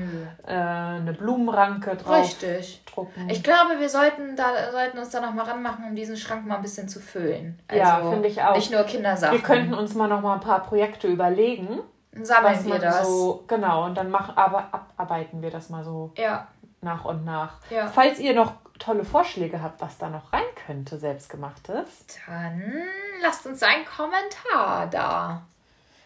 äh, 0.48 0.52
eine 0.52 1.14
Blumenranke 1.14 1.96
drauf 1.96 2.26
Richtig. 2.26 2.82
drucken. 2.92 3.30
Ich 3.30 3.44
glaube, 3.44 3.80
wir 3.80 3.90
sollten, 3.90 4.36
da, 4.36 4.72
sollten 4.72 4.98
uns 4.98 5.10
da 5.12 5.22
noch 5.22 5.34
mal 5.34 5.44
ranmachen, 5.46 5.86
um 5.86 5.96
diesen 5.96 6.18
Schrank 6.18 6.46
mal 6.48 6.56
ein 6.56 6.62
bisschen 6.64 6.90
zu 6.90 7.00
füllen. 7.00 7.60
Also 7.68 7.80
Ja, 7.82 8.10
finde 8.10 8.28
ich 8.28 8.42
auch. 8.42 8.56
Nicht 8.56 8.72
nur 8.72 8.84
Kindersachen. 8.84 9.38
wir 9.38 9.44
könnten 9.44 9.74
uns 9.76 9.94
mal 9.94 10.08
noch 10.08 10.22
mal 10.22 10.34
ein 10.34 10.40
paar 10.42 10.64
Projekte 10.64 11.08
überlegen. 11.08 11.80
Dann 12.12 12.26
sammeln 12.26 12.66
wir 12.66 12.80
das. 12.80 13.08
so 13.08 13.44
genau 13.48 13.86
und 13.86 13.96
dann 13.96 14.10
mach, 14.10 14.36
aber 14.36 14.68
abarbeiten 14.74 15.44
wir 15.44 15.52
das 15.52 15.70
mal 15.70 15.84
so 15.84 16.12
Ja, 16.18 16.48
nach 16.82 17.06
und 17.06 17.26
nach. 17.26 17.56
Ja. 17.70 17.88
Falls 17.88 18.20
ihr 18.20 18.34
noch 18.34 18.54
tolle 18.78 19.04
Vorschläge 19.04 19.62
habt, 19.62 19.82
was 19.82 19.98
da 19.98 20.10
noch 20.10 20.32
rein 20.32 20.42
könnte, 20.65 20.98
selbstgemachtes, 20.98 22.06
dann 22.26 22.84
lasst 23.22 23.46
uns 23.46 23.62
einen 23.62 23.86
Kommentar 23.86 24.88
da. 24.88 25.44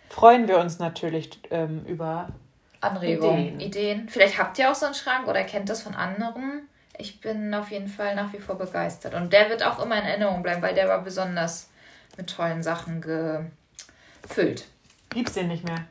freuen 0.09 0.47
wir 0.47 0.57
uns 0.59 0.79
natürlich 0.79 1.39
ähm, 1.51 1.85
über 1.85 2.29
Anregungen, 2.81 3.59
Ideen. 3.59 3.59
Ideen. 3.59 4.09
Vielleicht 4.09 4.37
habt 4.37 4.59
ihr 4.59 4.69
auch 4.69 4.75
so 4.75 4.85
einen 4.85 4.95
Schrank 4.95 5.27
oder 5.27 5.43
kennt 5.43 5.69
das 5.69 5.81
von 5.83 5.95
anderen. 5.95 6.67
Ich 6.97 7.21
bin 7.21 7.53
auf 7.53 7.71
jeden 7.71 7.87
Fall 7.87 8.15
nach 8.15 8.33
wie 8.33 8.39
vor 8.39 8.55
begeistert. 8.55 9.13
Und 9.13 9.33
der 9.33 9.49
wird 9.49 9.63
auch 9.63 9.83
immer 9.83 9.97
in 9.97 10.05
Erinnerung 10.05 10.43
bleiben, 10.43 10.61
weil 10.61 10.75
der 10.75 10.87
war 10.87 11.01
besonders 11.01 11.69
mit 12.17 12.29
tollen 12.29 12.61
Sachen 12.61 13.01
gefüllt. 13.01 14.67
Gibt's 15.09 15.33
den 15.33 15.47
nicht 15.47 15.63
mehr. 15.63 15.85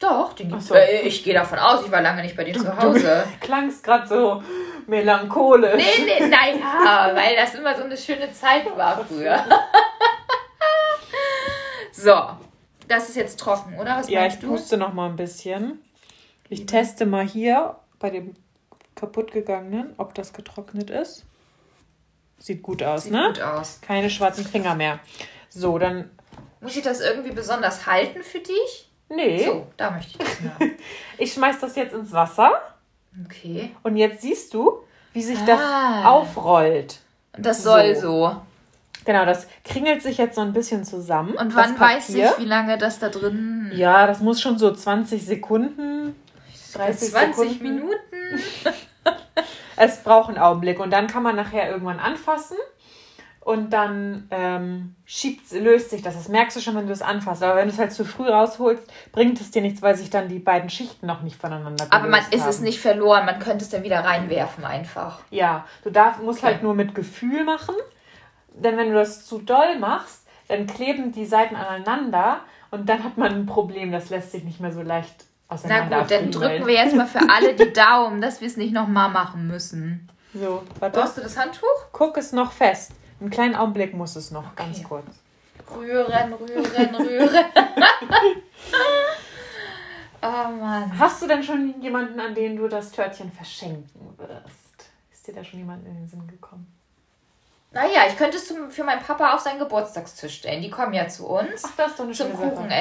Doch, 0.00 0.34
den 0.34 0.50
gibt's. 0.50 0.66
So. 0.68 0.74
Äh, 0.74 1.02
ich 1.02 1.24
gehe 1.24 1.32
davon 1.32 1.58
aus, 1.58 1.84
ich 1.84 1.90
war 1.90 2.02
lange 2.02 2.22
nicht 2.22 2.36
bei 2.36 2.44
dir 2.44 2.54
zu 2.54 2.76
Hause. 2.76 3.24
Du 3.40 3.40
klangst 3.46 3.82
gerade 3.82 4.06
so 4.06 4.42
Melancholisch. 4.86 5.82
Nee, 5.82 6.04
nee, 6.04 6.26
naja, 6.26 7.12
weil 7.14 7.34
das 7.34 7.54
immer 7.54 7.74
so 7.76 7.84
eine 7.84 7.96
schöne 7.96 8.30
Zeit 8.32 8.64
war 8.76 9.04
früher. 9.04 9.42
so, 11.92 12.14
das 12.88 13.08
ist 13.08 13.16
jetzt 13.16 13.40
trocken, 13.40 13.78
oder? 13.78 13.96
Was 13.96 14.08
ja, 14.10 14.26
ich 14.26 14.38
du? 14.38 14.48
puste 14.48 14.76
noch 14.76 14.92
mal 14.92 15.08
ein 15.08 15.16
bisschen. 15.16 15.82
Ich 16.48 16.66
teste 16.66 17.06
mal 17.06 17.26
hier 17.26 17.76
bei 17.98 18.10
dem 18.10 18.34
kaputtgegangenen, 18.94 19.94
ob 19.96 20.14
das 20.14 20.32
getrocknet 20.32 20.90
ist. 20.90 21.24
Sieht 22.38 22.62
gut 22.62 22.82
aus, 22.82 23.04
Sieht 23.04 23.12
ne? 23.12 23.28
gut 23.28 23.40
aus. 23.40 23.80
Keine 23.80 24.10
schwarzen 24.10 24.44
Finger 24.44 24.74
mehr. 24.74 25.00
So, 25.48 25.78
dann. 25.78 26.10
Muss 26.60 26.76
ich 26.76 26.82
das 26.82 27.00
irgendwie 27.00 27.32
besonders 27.32 27.86
halten 27.86 28.22
für 28.22 28.40
dich? 28.40 28.90
Nee. 29.08 29.44
So, 29.44 29.66
da 29.76 29.90
möchte 29.92 30.12
ich 30.12 30.18
das 30.18 30.40
haben. 30.40 30.72
Ich 31.18 31.32
schmeiß 31.32 31.58
das 31.60 31.76
jetzt 31.76 31.94
ins 31.94 32.12
Wasser. 32.12 32.50
Okay. 33.24 33.74
Und 33.82 33.96
jetzt 33.96 34.20
siehst 34.22 34.52
du, 34.52 34.80
wie 35.12 35.22
sich 35.22 35.38
das 35.46 35.60
Ah. 35.60 36.10
aufrollt. 36.10 36.98
Das 37.38 37.62
soll 37.62 37.94
So. 37.94 38.00
so. 38.30 38.36
Genau, 39.04 39.24
das 39.24 39.46
kringelt 39.64 40.02
sich 40.02 40.18
jetzt 40.18 40.34
so 40.34 40.40
ein 40.40 40.52
bisschen 40.52 40.84
zusammen. 40.84 41.34
Und 41.34 41.54
wann 41.54 41.78
weiß 41.78 42.10
ich, 42.10 42.38
wie 42.38 42.44
lange 42.44 42.76
das 42.76 42.98
da 42.98 43.08
drin 43.08 43.70
Ja, 43.74 44.06
das 44.06 44.20
muss 44.20 44.40
schon 44.40 44.58
so 44.58 44.72
20 44.74 45.24
Sekunden, 45.24 46.16
30 46.74 47.10
20 47.10 47.36
Sekunden. 47.52 47.62
Minuten? 47.62 47.94
Es 49.78 50.02
braucht 50.02 50.30
einen 50.30 50.38
Augenblick 50.38 50.80
und 50.80 50.90
dann 50.90 51.06
kann 51.06 51.22
man 51.22 51.36
nachher 51.36 51.68
irgendwann 51.70 51.98
anfassen 52.00 52.56
und 53.46 53.70
dann 53.72 54.26
ähm, 54.32 54.96
schiebt, 55.04 55.52
löst 55.52 55.90
sich 55.90 56.02
das. 56.02 56.14
Das 56.14 56.26
merkst 56.28 56.56
du 56.56 56.60
schon, 56.60 56.74
wenn 56.74 56.88
du 56.88 56.92
es 56.92 57.00
anfasst. 57.00 57.44
Aber 57.44 57.54
wenn 57.54 57.68
du 57.68 57.72
es 57.72 57.78
halt 57.78 57.92
zu 57.92 58.04
früh 58.04 58.26
rausholst, 58.28 58.82
bringt 59.12 59.40
es 59.40 59.52
dir 59.52 59.62
nichts, 59.62 59.82
weil 59.82 59.94
sich 59.94 60.10
dann 60.10 60.26
die 60.28 60.40
beiden 60.40 60.68
Schichten 60.68 61.06
noch 61.06 61.22
nicht 61.22 61.40
voneinander 61.40 61.86
Aber 61.90 62.08
man 62.08 62.18
gelöst 62.24 62.34
ist 62.34 62.46
es 62.48 62.56
haben. 62.56 62.64
nicht 62.64 62.80
verloren, 62.80 63.24
man 63.24 63.38
könnte 63.38 63.64
es 63.64 63.70
dann 63.70 63.84
wieder 63.84 64.00
reinwerfen 64.04 64.64
einfach. 64.64 65.20
Ja, 65.30 65.64
du 65.84 65.90
darf, 65.90 66.18
musst 66.18 66.40
Okay. 66.40 66.54
halt 66.54 66.64
nur 66.64 66.74
mit 66.74 66.96
Gefühl 66.96 67.44
machen. 67.44 67.76
Denn 68.52 68.76
wenn 68.76 68.88
du 68.88 68.94
das 68.94 69.24
zu 69.24 69.38
doll 69.38 69.78
machst, 69.78 70.22
dann 70.48 70.66
kleben 70.66 71.12
die 71.12 71.24
Seiten 71.24 71.54
aneinander 71.54 72.40
und 72.72 72.88
dann 72.88 73.04
hat 73.04 73.16
man 73.16 73.32
ein 73.32 73.46
Problem. 73.46 73.92
Das 73.92 74.10
lässt 74.10 74.32
sich 74.32 74.42
nicht 74.42 74.58
mehr 74.58 74.72
so 74.72 74.82
leicht 74.82 75.24
Na 75.48 75.54
auseinander. 75.54 76.00
gut, 76.00 76.10
dann 76.10 76.32
drücken 76.32 76.66
wir 76.66 76.74
jetzt 76.74 76.96
mal 76.96 77.06
für 77.06 77.20
alle 77.32 77.54
die 77.54 77.72
Daumen, 77.72 78.20
dass 78.20 78.40
wir 78.40 78.48
es 78.48 78.56
nicht 78.56 78.72
nochmal 78.72 79.08
machen 79.10 79.46
müssen. 79.46 80.08
So, 80.34 80.64
warte. 80.80 80.98
Brauchst 80.98 81.16
du 81.16 81.20
das 81.20 81.38
Handtuch? 81.38 81.62
Guck 81.92 82.16
es 82.16 82.32
noch 82.32 82.50
fest. 82.50 82.90
Einen 83.20 83.30
kleinen 83.30 83.54
Augenblick 83.56 83.94
muss 83.94 84.16
es 84.16 84.30
noch, 84.30 84.54
ganz 84.56 84.78
Okay. 84.78 84.86
kurz. 84.88 85.06
Rühren, 85.74 86.32
rühren, 86.34 86.94
rühren. 86.94 87.44
oh 90.22 90.48
Mann. 90.60 90.98
Hast 90.98 91.22
du 91.22 91.26
denn 91.26 91.42
schon 91.42 91.80
jemanden, 91.80 92.20
an 92.20 92.34
den 92.34 92.56
du 92.56 92.68
das 92.68 92.92
Törtchen 92.92 93.32
verschenken 93.32 94.14
wirst? 94.18 94.90
Ist 95.12 95.26
dir 95.26 95.34
da 95.34 95.42
schon 95.42 95.58
jemand 95.60 95.86
in 95.86 95.94
den 95.94 96.06
Sinn 96.08 96.26
gekommen? 96.28 96.66
Naja, 97.72 98.04
ich 98.08 98.16
könnte 98.16 98.36
es 98.36 98.54
für 98.70 98.84
meinen 98.84 99.02
Papa 99.02 99.34
auf 99.34 99.40
seinen 99.40 99.58
Geburtstagstisch 99.58 100.36
stellen. 100.38 100.62
Die 100.62 100.70
kommen 100.70 100.94
ja 100.94 101.08
zu 101.08 101.26
uns 101.26 101.62
Ach, 101.64 101.72
das 101.76 101.90
ist 101.90 101.98
doch 101.98 102.04
eine 102.04 102.12
zum 102.14 102.28
schöne 102.28 102.34
Kuchen 102.38 102.68
Sache. 102.68 102.74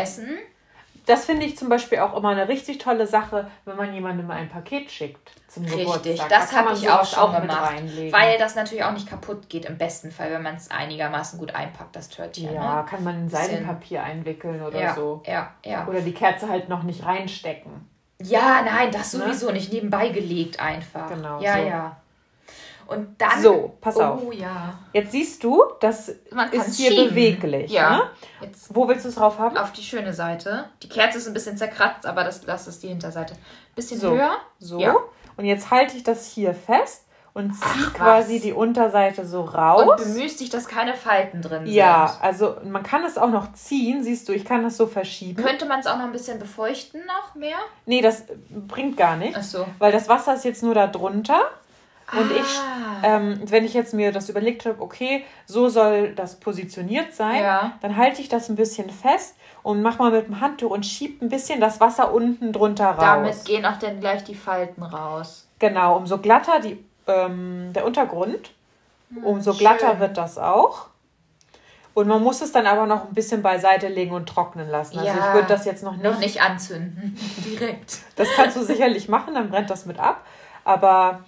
Das 1.05 1.25
finde 1.25 1.45
ich 1.45 1.57
zum 1.57 1.69
Beispiel 1.69 1.99
auch 1.99 2.15
immer 2.17 2.29
eine 2.29 2.47
richtig 2.47 2.79
tolle 2.79 3.05
Sache, 3.05 3.47
wenn 3.65 3.75
man 3.77 3.93
jemandem 3.93 4.29
ein 4.31 4.49
Paket 4.49 4.89
schickt 4.91 5.31
zum 5.47 5.63
Richtig, 5.63 5.81
Geburtstag. 5.85 6.29
das 6.29 6.49
Da 6.51 6.57
habe 6.57 6.73
ich 6.73 6.89
auch 6.89 7.05
schon 7.05 7.31
mit 7.31 7.41
gemacht. 7.41 7.71
reinlegen. 7.73 8.11
Weil 8.11 8.37
das 8.39 8.55
natürlich 8.55 8.83
auch 8.83 8.91
nicht 8.91 9.07
kaputt 9.09 9.47
geht, 9.47 9.65
im 9.65 9.77
besten 9.77 10.11
Fall, 10.11 10.31
wenn 10.31 10.41
man 10.41 10.55
es 10.55 10.71
einigermaßen 10.71 11.37
gut 11.39 11.53
einpackt, 11.53 11.95
das 11.95 12.09
Törtchen. 12.09 12.53
ja, 12.53 12.81
Ne? 12.81 12.85
kann 12.89 13.03
man 13.03 13.15
in 13.21 13.29
Seidenpapier 13.29 14.03
einwickeln 14.03 14.61
oder 14.63 14.79
Ja, 14.81 14.95
so. 14.95 15.21
ja, 15.25 15.51
ja. 15.63 15.87
Oder 15.87 16.01
die 16.01 16.13
Kerze 16.13 16.49
halt 16.49 16.69
noch 16.69 16.83
nicht 16.83 17.05
reinstecken. 17.05 17.87
Ja, 18.21 18.61
nein, 18.63 18.91
das 18.91 19.13
Ne? 19.13 19.19
sowieso 19.25 19.51
nicht 19.51 19.71
nebenbei 19.71 20.09
gelegt 20.09 20.59
einfach. 20.59 21.09
Genau, 21.09 21.39
Ja, 21.41 21.57
so. 21.59 21.67
ja. 21.67 21.95
Und 22.87 23.19
dann. 23.19 23.41
So, 23.41 23.73
pass 23.81 23.97
auf. 23.97 24.21
Oh 24.25 24.31
ja. 24.31 24.73
Jetzt 24.93 25.11
siehst 25.11 25.43
du, 25.43 25.63
das 25.79 26.11
Man 26.31 26.51
ist 26.51 26.75
hier 26.75 26.91
schieben. 26.91 27.09
beweglich. 27.09 27.71
Ja. 27.71 27.97
Ne? 27.97 28.03
Jetzt 28.41 28.73
Wo 28.75 28.87
willst 28.87 29.05
du 29.05 29.09
es 29.09 29.15
drauf 29.15 29.39
haben? 29.39 29.57
auf 29.57 29.71
die 29.71 29.81
schöne 29.83 30.13
Seite. 30.13 30.65
Die 30.83 30.89
Kerze 30.89 31.17
ist 31.17 31.27
ein 31.27 31.33
bisschen 31.33 31.57
zerkratzt, 31.57 32.05
aber 32.05 32.23
das, 32.23 32.41
das 32.41 32.67
ist 32.67 32.83
die 32.83 32.87
Hinterseite. 32.89 33.35
Bisschen 33.75 33.99
So. 33.99 34.11
höher. 34.11 34.35
So. 34.59 34.79
Ja. 34.79 34.95
Und 35.37 35.45
jetzt 35.45 35.71
halte 35.71 35.97
ich 35.97 36.03
das 36.03 36.27
hier 36.27 36.53
fest 36.53 37.03
und 37.33 37.53
ziehe 37.53 37.85
Ach, 37.87 37.93
quasi 37.93 38.39
die 38.39 38.53
Unterseite 38.53 39.25
so 39.25 39.41
Und 39.41 39.49
raus. 39.49 40.01
bemühst 40.01 40.39
dich, 40.39 40.49
dass 40.49 40.67
keine 40.69 40.93
Falten 40.93 41.41
drin 41.41 41.65
Ja, 41.65 42.07
sind. 42.07 42.23
also 42.23 42.55
man 42.63 42.81
kann 42.83 43.03
es 43.03 43.17
auch 43.17 43.29
noch 43.29 43.51
ziehen, 43.51 44.01
siehst 44.03 44.29
du, 44.29 44.33
ich 44.33 44.45
kann 44.45 44.63
das 44.63 44.77
so 44.77 44.87
verschieben. 44.87 45.43
Könnte 45.43 45.65
man 45.65 45.81
es 45.81 45.87
auch 45.87 45.97
noch 45.97 46.05
ein 46.05 46.13
bisschen 46.13 46.39
befeuchten 46.39 47.01
noch 47.05 47.35
mehr? 47.35 47.57
Nee, 47.85 47.99
das 48.01 48.23
bringt 48.49 48.95
gar 48.95 49.17
nichts, 49.17 49.37
Achso. 49.37 49.65
weil 49.79 49.91
das 49.91 50.07
Wasser 50.07 50.35
ist 50.35 50.45
jetzt 50.45 50.63
nur 50.63 50.73
da 50.75 50.87
drunter. 50.87 51.41
Und 52.11 52.31
ich, 52.31 52.45
Ah. 52.59 53.01
ähm, 53.03 53.39
wenn 53.45 53.65
ich 53.65 53.73
jetzt 53.73 53.93
mir 53.93 54.11
das 54.11 54.29
überlegt 54.29 54.65
habe, 54.65 54.81
okay, 54.81 55.23
so 55.47 55.69
soll 55.69 56.13
das 56.13 56.39
positioniert 56.39 57.13
sein, 57.15 57.41
Ja. 57.41 57.71
dann 57.81 57.97
halte 57.97 58.21
ich 58.21 58.29
das 58.29 58.47
ein 58.49 58.55
bisschen 58.55 58.89
fest 58.91 59.35
und 59.63 59.81
mach 59.81 59.97
mal 59.97 60.11
mit 60.11 60.27
dem 60.27 60.39
Handtuch 60.39 60.69
und 60.69 60.85
schieb 60.85 61.21
ein 61.21 61.29
bisschen 61.29 61.59
das 61.59 61.79
Wasser 61.79 62.13
unten 62.13 62.53
drunter 62.53 62.89
raus. 62.91 62.99
Damit 63.01 63.45
gehen 63.45 63.65
auch 63.65 63.77
dann 63.79 63.99
gleich 63.99 64.23
die 64.23 64.35
Falten 64.35 64.83
raus. 64.83 65.47
Genau, 65.57 65.97
umso 65.97 66.19
glatter 66.19 66.59
die, 66.59 66.77
ähm, 67.07 67.71
der 67.73 67.85
Untergrund, 67.85 68.51
umso 69.23 69.53
glatter 69.53 69.87
Hm, 69.87 69.91
schön. 69.93 69.99
wird 70.01 70.17
das 70.17 70.37
auch. 70.37 70.87
Und 71.95 72.07
man 72.07 72.21
muss 72.21 72.41
es 72.41 72.51
dann 72.51 72.67
aber 72.67 72.85
noch 72.85 73.05
ein 73.07 73.13
bisschen 73.13 73.41
beiseite 73.41 73.87
legen 73.87 74.11
und 74.13 74.27
trocknen 74.27 74.69
lassen. 74.69 74.99
Also 74.99 75.09
Ja, 75.11 75.27
ich 75.29 75.33
würde 75.33 75.47
das 75.47 75.65
jetzt 75.65 75.81
noch 75.83 75.93
nicht, 75.93 76.03
Noch 76.03 76.19
nicht 76.19 76.41
anzünden. 76.41 77.17
Direkt. 77.37 77.99
Das 78.17 78.27
kannst 78.35 78.57
du 78.57 78.63
sicherlich 78.63 79.07
machen, 79.07 79.33
dann 79.33 79.49
brennt 79.49 79.69
das 79.69 79.85
mit 79.85 79.97
ab. 79.97 80.25
Aber 80.65 81.23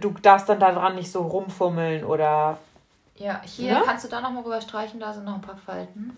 du 0.00 0.10
darfst 0.22 0.48
dann 0.48 0.60
daran 0.60 0.94
nicht 0.94 1.10
so 1.12 1.22
rumfummeln 1.22 2.04
oder 2.04 2.58
Ja, 3.16 3.40
hier 3.44 3.74
Ne? 3.74 3.82
kannst 3.84 4.04
du 4.04 4.08
da 4.08 4.20
nochmal 4.20 4.42
rüber 4.42 4.60
streichen, 4.60 5.00
da 5.00 5.12
sind 5.12 5.24
noch 5.24 5.34
ein 5.34 5.40
paar 5.42 5.56
Falten. 5.56 6.16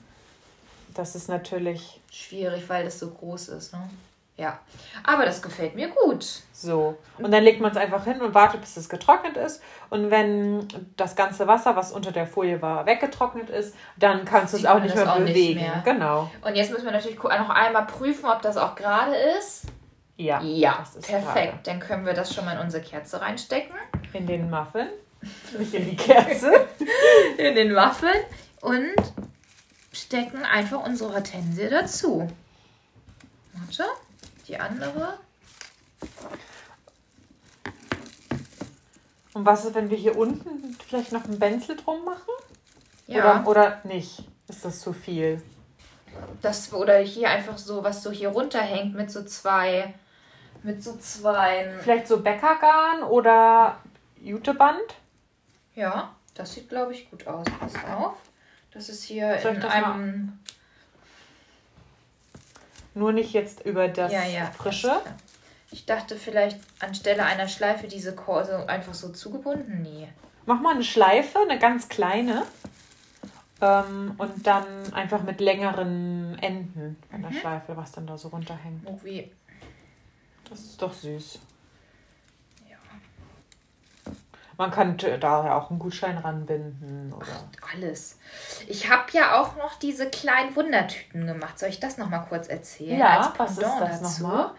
das 0.95 1.15
ist 1.15 1.29
natürlich 1.29 2.01
Schwierig, 2.13 2.69
weil 2.69 2.85
das 2.85 2.99
so 2.99 3.11
groß 3.11 3.49
ist, 3.51 3.73
ne? 3.73 3.89
Ja. 4.37 4.59
Aber 5.05 5.27
das 5.27 5.43
gefällt 5.43 5.75
mir 5.75 5.89
gut. 5.89 6.25
so. 6.55 6.97
Und 7.19 7.31
dann 7.31 7.43
legt 7.43 7.61
man 7.61 7.73
es 7.73 7.77
einfach 7.77 8.05
hin 8.05 8.23
und 8.23 8.33
wartet, 8.35 8.63
bis 8.63 8.75
es 8.79 8.89
getrocknet 8.89 9.37
ist. 9.37 9.63
Und 9.91 10.11
wenn 10.11 10.67
das 10.97 11.15
ganze 11.15 11.47
Wasser, 11.47 11.77
was 11.77 11.93
unter 11.93 12.11
der 12.11 12.27
Folie 12.27 12.63
war, 12.63 12.87
weggetrocknet 12.87 13.51
ist, 13.51 13.75
dann 13.99 14.25
kannst 14.25 14.55
du 14.55 14.57
es 14.59 14.65
auch 14.65 14.81
nicht 14.81 14.95
mehr 14.95 15.13
auch 15.13 15.19
nicht 15.19 15.35
bewegen. 15.35 15.61
mehr. 15.61 15.83
Genau. 15.85 16.31
Und 16.43 16.55
jetzt 16.57 16.71
müssen 16.71 16.87
wir 16.87 16.93
natürlich 16.93 17.23
noch 17.23 17.51
einmal 17.51 17.85
prüfen, 17.85 18.25
ob 18.31 18.41
das 18.41 18.57
auch 18.57 18.75
gerade 18.77 19.15
ist. 19.39 19.65
Ja. 20.21 20.43
Ja, 20.43 20.77
das 20.81 20.97
ist 20.97 21.09
perfekt. 21.09 21.67
Dann 21.67 21.81
können 21.81 22.05
wir 22.05 22.13
das 22.13 22.35
schon 22.35 22.45
mal 22.45 22.53
in 22.53 22.59
unsere 22.59 22.83
Kerze 22.83 23.21
reinstecken. 23.23 23.75
gerade. 23.75 24.19
In 24.19 24.27
den 24.27 24.51
Muffin. 24.51 24.89
Nicht 25.59 25.73
in 25.73 25.89
die 25.91 25.97
Kerze. 25.97 26.67
In 27.39 27.55
den 27.55 27.75
Waffeln. 27.75 28.21
Und 28.61 28.95
stecken 29.93 30.45
einfach 30.45 30.85
unsere 30.85 31.15
Hortensie 31.15 31.69
dazu. 31.69 32.31
Warte. 33.55 33.85
Die 34.47 34.59
andere. 34.59 35.19
Und 39.33 39.47
was 39.47 39.65
ist, 39.65 39.75
wenn 39.75 39.91
wir 39.91 39.97
hier 39.97 40.17
unten 40.19 40.77
vielleicht 40.87 41.13
noch 41.13 41.25
ein 41.25 41.39
Benzel 41.39 41.77
drum 41.77 42.05
machen? 42.05 42.31
Ja. 43.07 43.43
Oder, 43.43 43.49
oder 43.49 43.81
nicht? 43.85 44.25
Ist 44.49 44.65
das 44.65 44.81
zu 44.81 44.93
viel? 44.93 45.43
Das, 46.43 46.73
oder 46.73 46.99
hier 46.99 47.31
einfach 47.31 47.57
so, 47.57 47.85
was 47.85 48.03
so 48.03 48.11
hier 48.11 48.31
runterhängt 48.31 48.95
mit 48.95 49.11
so 49.11 49.23
zwei. 49.25 49.95
Mit 50.63 50.83
so 50.83 50.97
zwei. 50.99 51.73
Vielleicht 51.81 52.07
so 52.07 52.21
Bäckergarn 52.21 53.03
oder 53.03 53.79
Juteband? 54.21 54.81
Ja, 55.75 56.15
das 56.35 56.53
sieht, 56.55 56.69
glaube 56.69 56.93
ich, 56.93 57.11
gut 57.11 57.27
aus. 57.27 57.47
Pass 57.59 57.75
auf. 57.85 58.15
Das 58.73 58.89
ist 58.89 59.03
hier 59.05 59.39
Soll 59.41 59.53
ich 59.53 59.57
in 59.57 59.63
das 59.63 59.73
einem. 59.73 60.39
Nur 62.95 63.13
nicht 63.13 63.33
jetzt 63.33 63.65
über 63.65 63.89
das 63.89 64.13
ja, 64.13 64.25
ja. 64.25 64.47
Frische. 64.47 64.89
klar. 64.89 65.03
Ich 65.71 65.87
dachte 65.87 66.17
vielleicht 66.17 66.59
anstelle 66.81 67.23
einer 67.25 67.47
Schleife 67.47 67.87
diese 67.87 68.15
Kurse 68.15 68.69
einfach 68.69 68.95
so 68.95 69.11
zugebunden. 69.11 69.83
Nee. 69.83 70.09
Mach 70.47 70.61
mal 70.61 70.75
eine 70.75 70.83
Schleife, 70.83 71.39
eine 71.49 71.59
ganz 71.61 71.89
kleine. 71.89 72.43
Ähm, 73.61 74.15
und 74.19 74.47
dann 74.47 74.93
einfach 74.95 75.23
mit 75.23 75.41
längeren 75.41 76.37
Enden 76.41 76.97
an 77.13 77.21
Mhm. 77.21 77.31
der 77.31 77.33
Schleife, 77.41 77.77
was 77.77 77.93
dann 77.93 78.07
da 78.07 78.19
so 78.19 78.29
runterhängt. 78.29 78.85
Irgendwie. 78.85 79.31
Das 80.51 80.59
ist 80.61 80.83
doch 80.83 80.93
süß. 80.93 81.39
Ja. 82.69 82.77
Man 84.59 84.73
könnte 84.73 85.17
daher 85.19 85.57
auch 85.57 85.71
einen 85.71 85.79
Gutschein 85.79 86.19
ranbinden. 86.19 87.13
Oder 87.13 87.27
Alles. 87.73 88.19
Ich 88.67 88.91
habe 88.91 89.05
ja 89.13 89.41
auch 89.41 89.57
noch 89.57 89.79
diese 89.79 90.11
kleinen 90.11 90.55
Wundertüten 90.57 91.27
gemacht. 91.27 91.59
Soll 91.59 91.69
ich 91.69 91.79
das 91.79 91.99
noch 91.99 92.11
mal 92.11 92.27
kurz 92.29 92.49
erzählen? 92.49 92.99
Ja, 92.99 93.33
was 93.39 93.53
ist 93.53 93.63
das 93.63 93.79
dazu? 94.03 94.23
noch? 94.25 94.55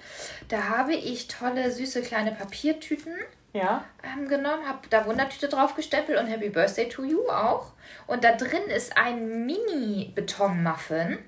Da 0.48 0.64
habe 0.70 0.94
ich 0.94 1.28
tolle, 1.28 1.70
süße 1.70 2.02
kleine 2.02 2.32
Papiertüten 2.32 3.14
ja, 3.54 3.84
ähm, 4.02 4.30
genommen, 4.30 4.66
habe 4.66 4.88
da 4.90 5.06
Wundertüte 5.06 5.50
drauf 5.50 5.76
gestempelt 5.76 6.18
und 6.18 6.28
Happy 6.28 6.50
Birthday 6.50 6.88
to 6.88 7.04
you 7.04 7.28
auch. 7.30 7.74
Und 8.08 8.24
da 8.24 8.32
drin 8.32 8.64
ist 8.74 8.98
ein 8.98 9.46
Mini-Betonmuffin. 9.46 11.20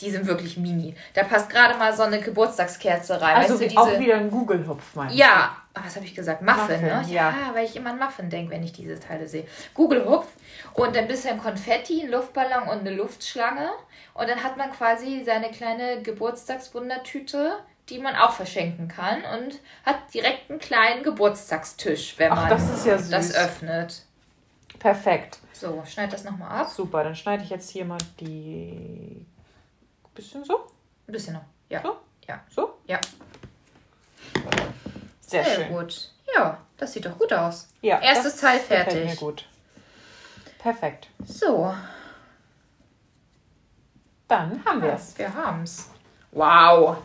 Die 0.00 0.10
sind 0.10 0.26
wirklich 0.26 0.56
mini. 0.56 0.94
Da 1.14 1.22
passt 1.24 1.48
gerade 1.48 1.78
mal 1.78 1.94
so 1.94 2.02
eine 2.02 2.20
Geburtstagskerze 2.20 3.20
rein. 3.20 3.36
Also 3.36 3.60
weißt 3.60 3.74
du, 3.74 3.78
auch 3.78 3.98
wieder 3.98 4.16
ein 4.16 4.30
Google-Hupf, 4.30 4.94
meinst 4.94 5.14
du? 5.14 5.18
Ja, 5.18 5.56
ah, 5.74 5.80
was 5.84 5.94
habe 5.96 6.04
ich 6.04 6.14
gesagt? 6.14 6.42
Muffin, 6.42 6.80
Muffin, 6.80 6.82
ne? 6.82 7.04
ja. 7.08 7.34
weil 7.52 7.66
ich 7.66 7.76
immer 7.76 7.90
an 7.90 7.98
Muffin 7.98 8.28
denke, 8.30 8.52
wenn 8.52 8.62
ich 8.62 8.72
diese 8.72 8.98
Teile 8.98 9.28
sehe. 9.28 9.46
Google 9.74 10.04
Hupf 10.04 10.26
und 10.74 10.96
ein 10.96 11.06
bisschen 11.06 11.38
Konfetti, 11.38 12.02
ein 12.02 12.10
Luftballon 12.10 12.68
und 12.68 12.80
eine 12.80 12.94
Luftschlange. 12.94 13.70
Und 14.14 14.28
dann 14.28 14.42
hat 14.42 14.56
man 14.56 14.72
quasi 14.72 15.22
seine 15.24 15.50
kleine 15.50 16.02
Geburtstagswundertüte, 16.02 17.58
die 17.88 17.98
man 17.98 18.16
auch 18.16 18.32
verschenken 18.32 18.88
kann 18.88 19.22
und 19.36 19.58
hat 19.84 19.96
direkt 20.14 20.50
einen 20.50 20.58
kleinen 20.58 21.02
Geburtstagstisch, 21.02 22.14
wenn 22.18 22.32
Ach, 22.32 22.36
man 22.36 22.50
das 22.50 22.70
ist 22.70 22.86
ja 22.86 22.96
das 22.96 23.34
öffnet. 23.34 24.02
Perfekt. 24.78 25.38
So, 25.52 25.82
schneid 25.86 26.12
das 26.12 26.24
nochmal 26.24 26.62
ab. 26.62 26.70
Super, 26.70 27.04
dann 27.04 27.14
schneide 27.14 27.44
ich 27.44 27.50
jetzt 27.50 27.70
hier 27.70 27.84
mal 27.84 27.98
die. 28.18 29.24
Bisschen 30.14 30.44
so? 30.44 30.66
Ein 31.08 31.12
bisschen 31.12 31.34
noch. 31.34 31.44
Ja. 31.68 31.82
So? 31.82 31.96
Ja. 32.28 32.40
So? 32.50 32.74
Ja. 32.86 33.00
Sehr, 35.20 35.44
Sehr 35.44 35.54
schön. 35.54 35.68
gut. 35.68 36.10
Ja, 36.34 36.58
das 36.76 36.92
sieht 36.92 37.04
doch 37.06 37.18
gut 37.18 37.32
aus. 37.32 37.68
Ja, 37.80 38.00
Erstes 38.00 38.36
Teil 38.36 38.58
gefällt 38.58 38.90
fertig. 38.92 39.10
Mir 39.10 39.16
gut. 39.16 39.46
Perfekt. 40.58 41.08
So, 41.24 41.74
Dann 44.28 44.64
haben 44.64 44.80
wir 44.82 44.92
es. 44.92 45.18
wir 45.18 45.34
haben's. 45.34 45.90
Wow. 46.30 46.98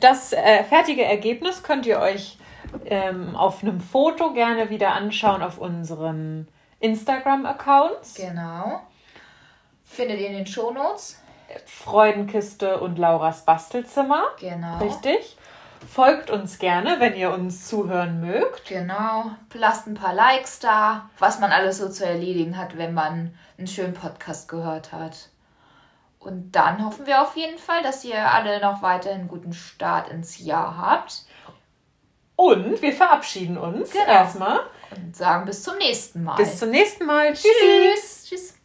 Das 0.00 0.32
äh, 0.32 0.62
fertige 0.64 1.04
Ergebnis 1.04 1.62
könnt 1.62 1.84
ihr 1.86 1.98
euch 1.98 2.38
ähm, 2.84 3.34
auf 3.34 3.62
einem 3.62 3.80
Foto 3.80 4.32
gerne 4.32 4.70
wieder 4.70 4.92
anschauen 4.92 5.42
auf 5.42 5.58
unseren 5.58 6.48
Instagram-Accounts. 6.80 8.14
Genau. 8.14 8.82
Findet 9.84 10.20
ihr 10.20 10.28
in 10.28 10.36
den 10.36 10.46
Shownotes. 10.46 11.20
Freudenkiste 11.66 12.80
und 12.80 12.98
Lauras 12.98 13.44
Bastelzimmer. 13.44 14.22
Genau. 14.40 14.78
Richtig. 14.78 15.36
Folgt 15.92 16.30
uns 16.30 16.58
gerne, 16.58 16.96
wenn 17.00 17.14
ihr 17.14 17.30
uns 17.32 17.66
zuhören 17.68 18.20
mögt. 18.20 18.66
Genau. 18.68 19.30
Lasst 19.54 19.86
ein 19.86 19.94
paar 19.94 20.14
Likes 20.14 20.58
da, 20.58 21.08
was 21.18 21.38
man 21.38 21.52
alles 21.52 21.78
so 21.78 21.88
zu 21.88 22.04
erledigen 22.04 22.56
hat, 22.56 22.76
wenn 22.76 22.94
man 22.94 23.36
einen 23.58 23.66
schönen 23.66 23.94
Podcast 23.94 24.48
gehört 24.48 24.92
hat. 24.92 25.28
Und 26.18 26.52
dann 26.52 26.84
hoffen 26.84 27.06
wir 27.06 27.22
auf 27.22 27.36
jeden 27.36 27.58
Fall, 27.58 27.82
dass 27.82 28.04
ihr 28.04 28.18
alle 28.32 28.60
noch 28.60 28.82
weiterhin 28.82 29.20
einen 29.20 29.28
guten 29.28 29.52
Start 29.52 30.08
ins 30.08 30.38
Jahr 30.44 30.76
habt. 30.76 31.24
Und 32.34 32.82
wir 32.82 32.92
verabschieden 32.92 33.56
uns 33.56 33.92
Genau. 33.92 34.06
erstmal. 34.06 34.60
Und 34.96 35.16
sagen 35.16 35.44
bis 35.46 35.62
zum 35.62 35.76
nächsten 35.78 36.24
Mal. 36.24 36.36
Bis 36.36 36.58
zum 36.58 36.70
nächsten 36.70 37.06
Mal. 37.06 37.32
Tschüssi. 37.32 37.48
Tschüss. 37.94 38.24
Tschüss. 38.28 38.55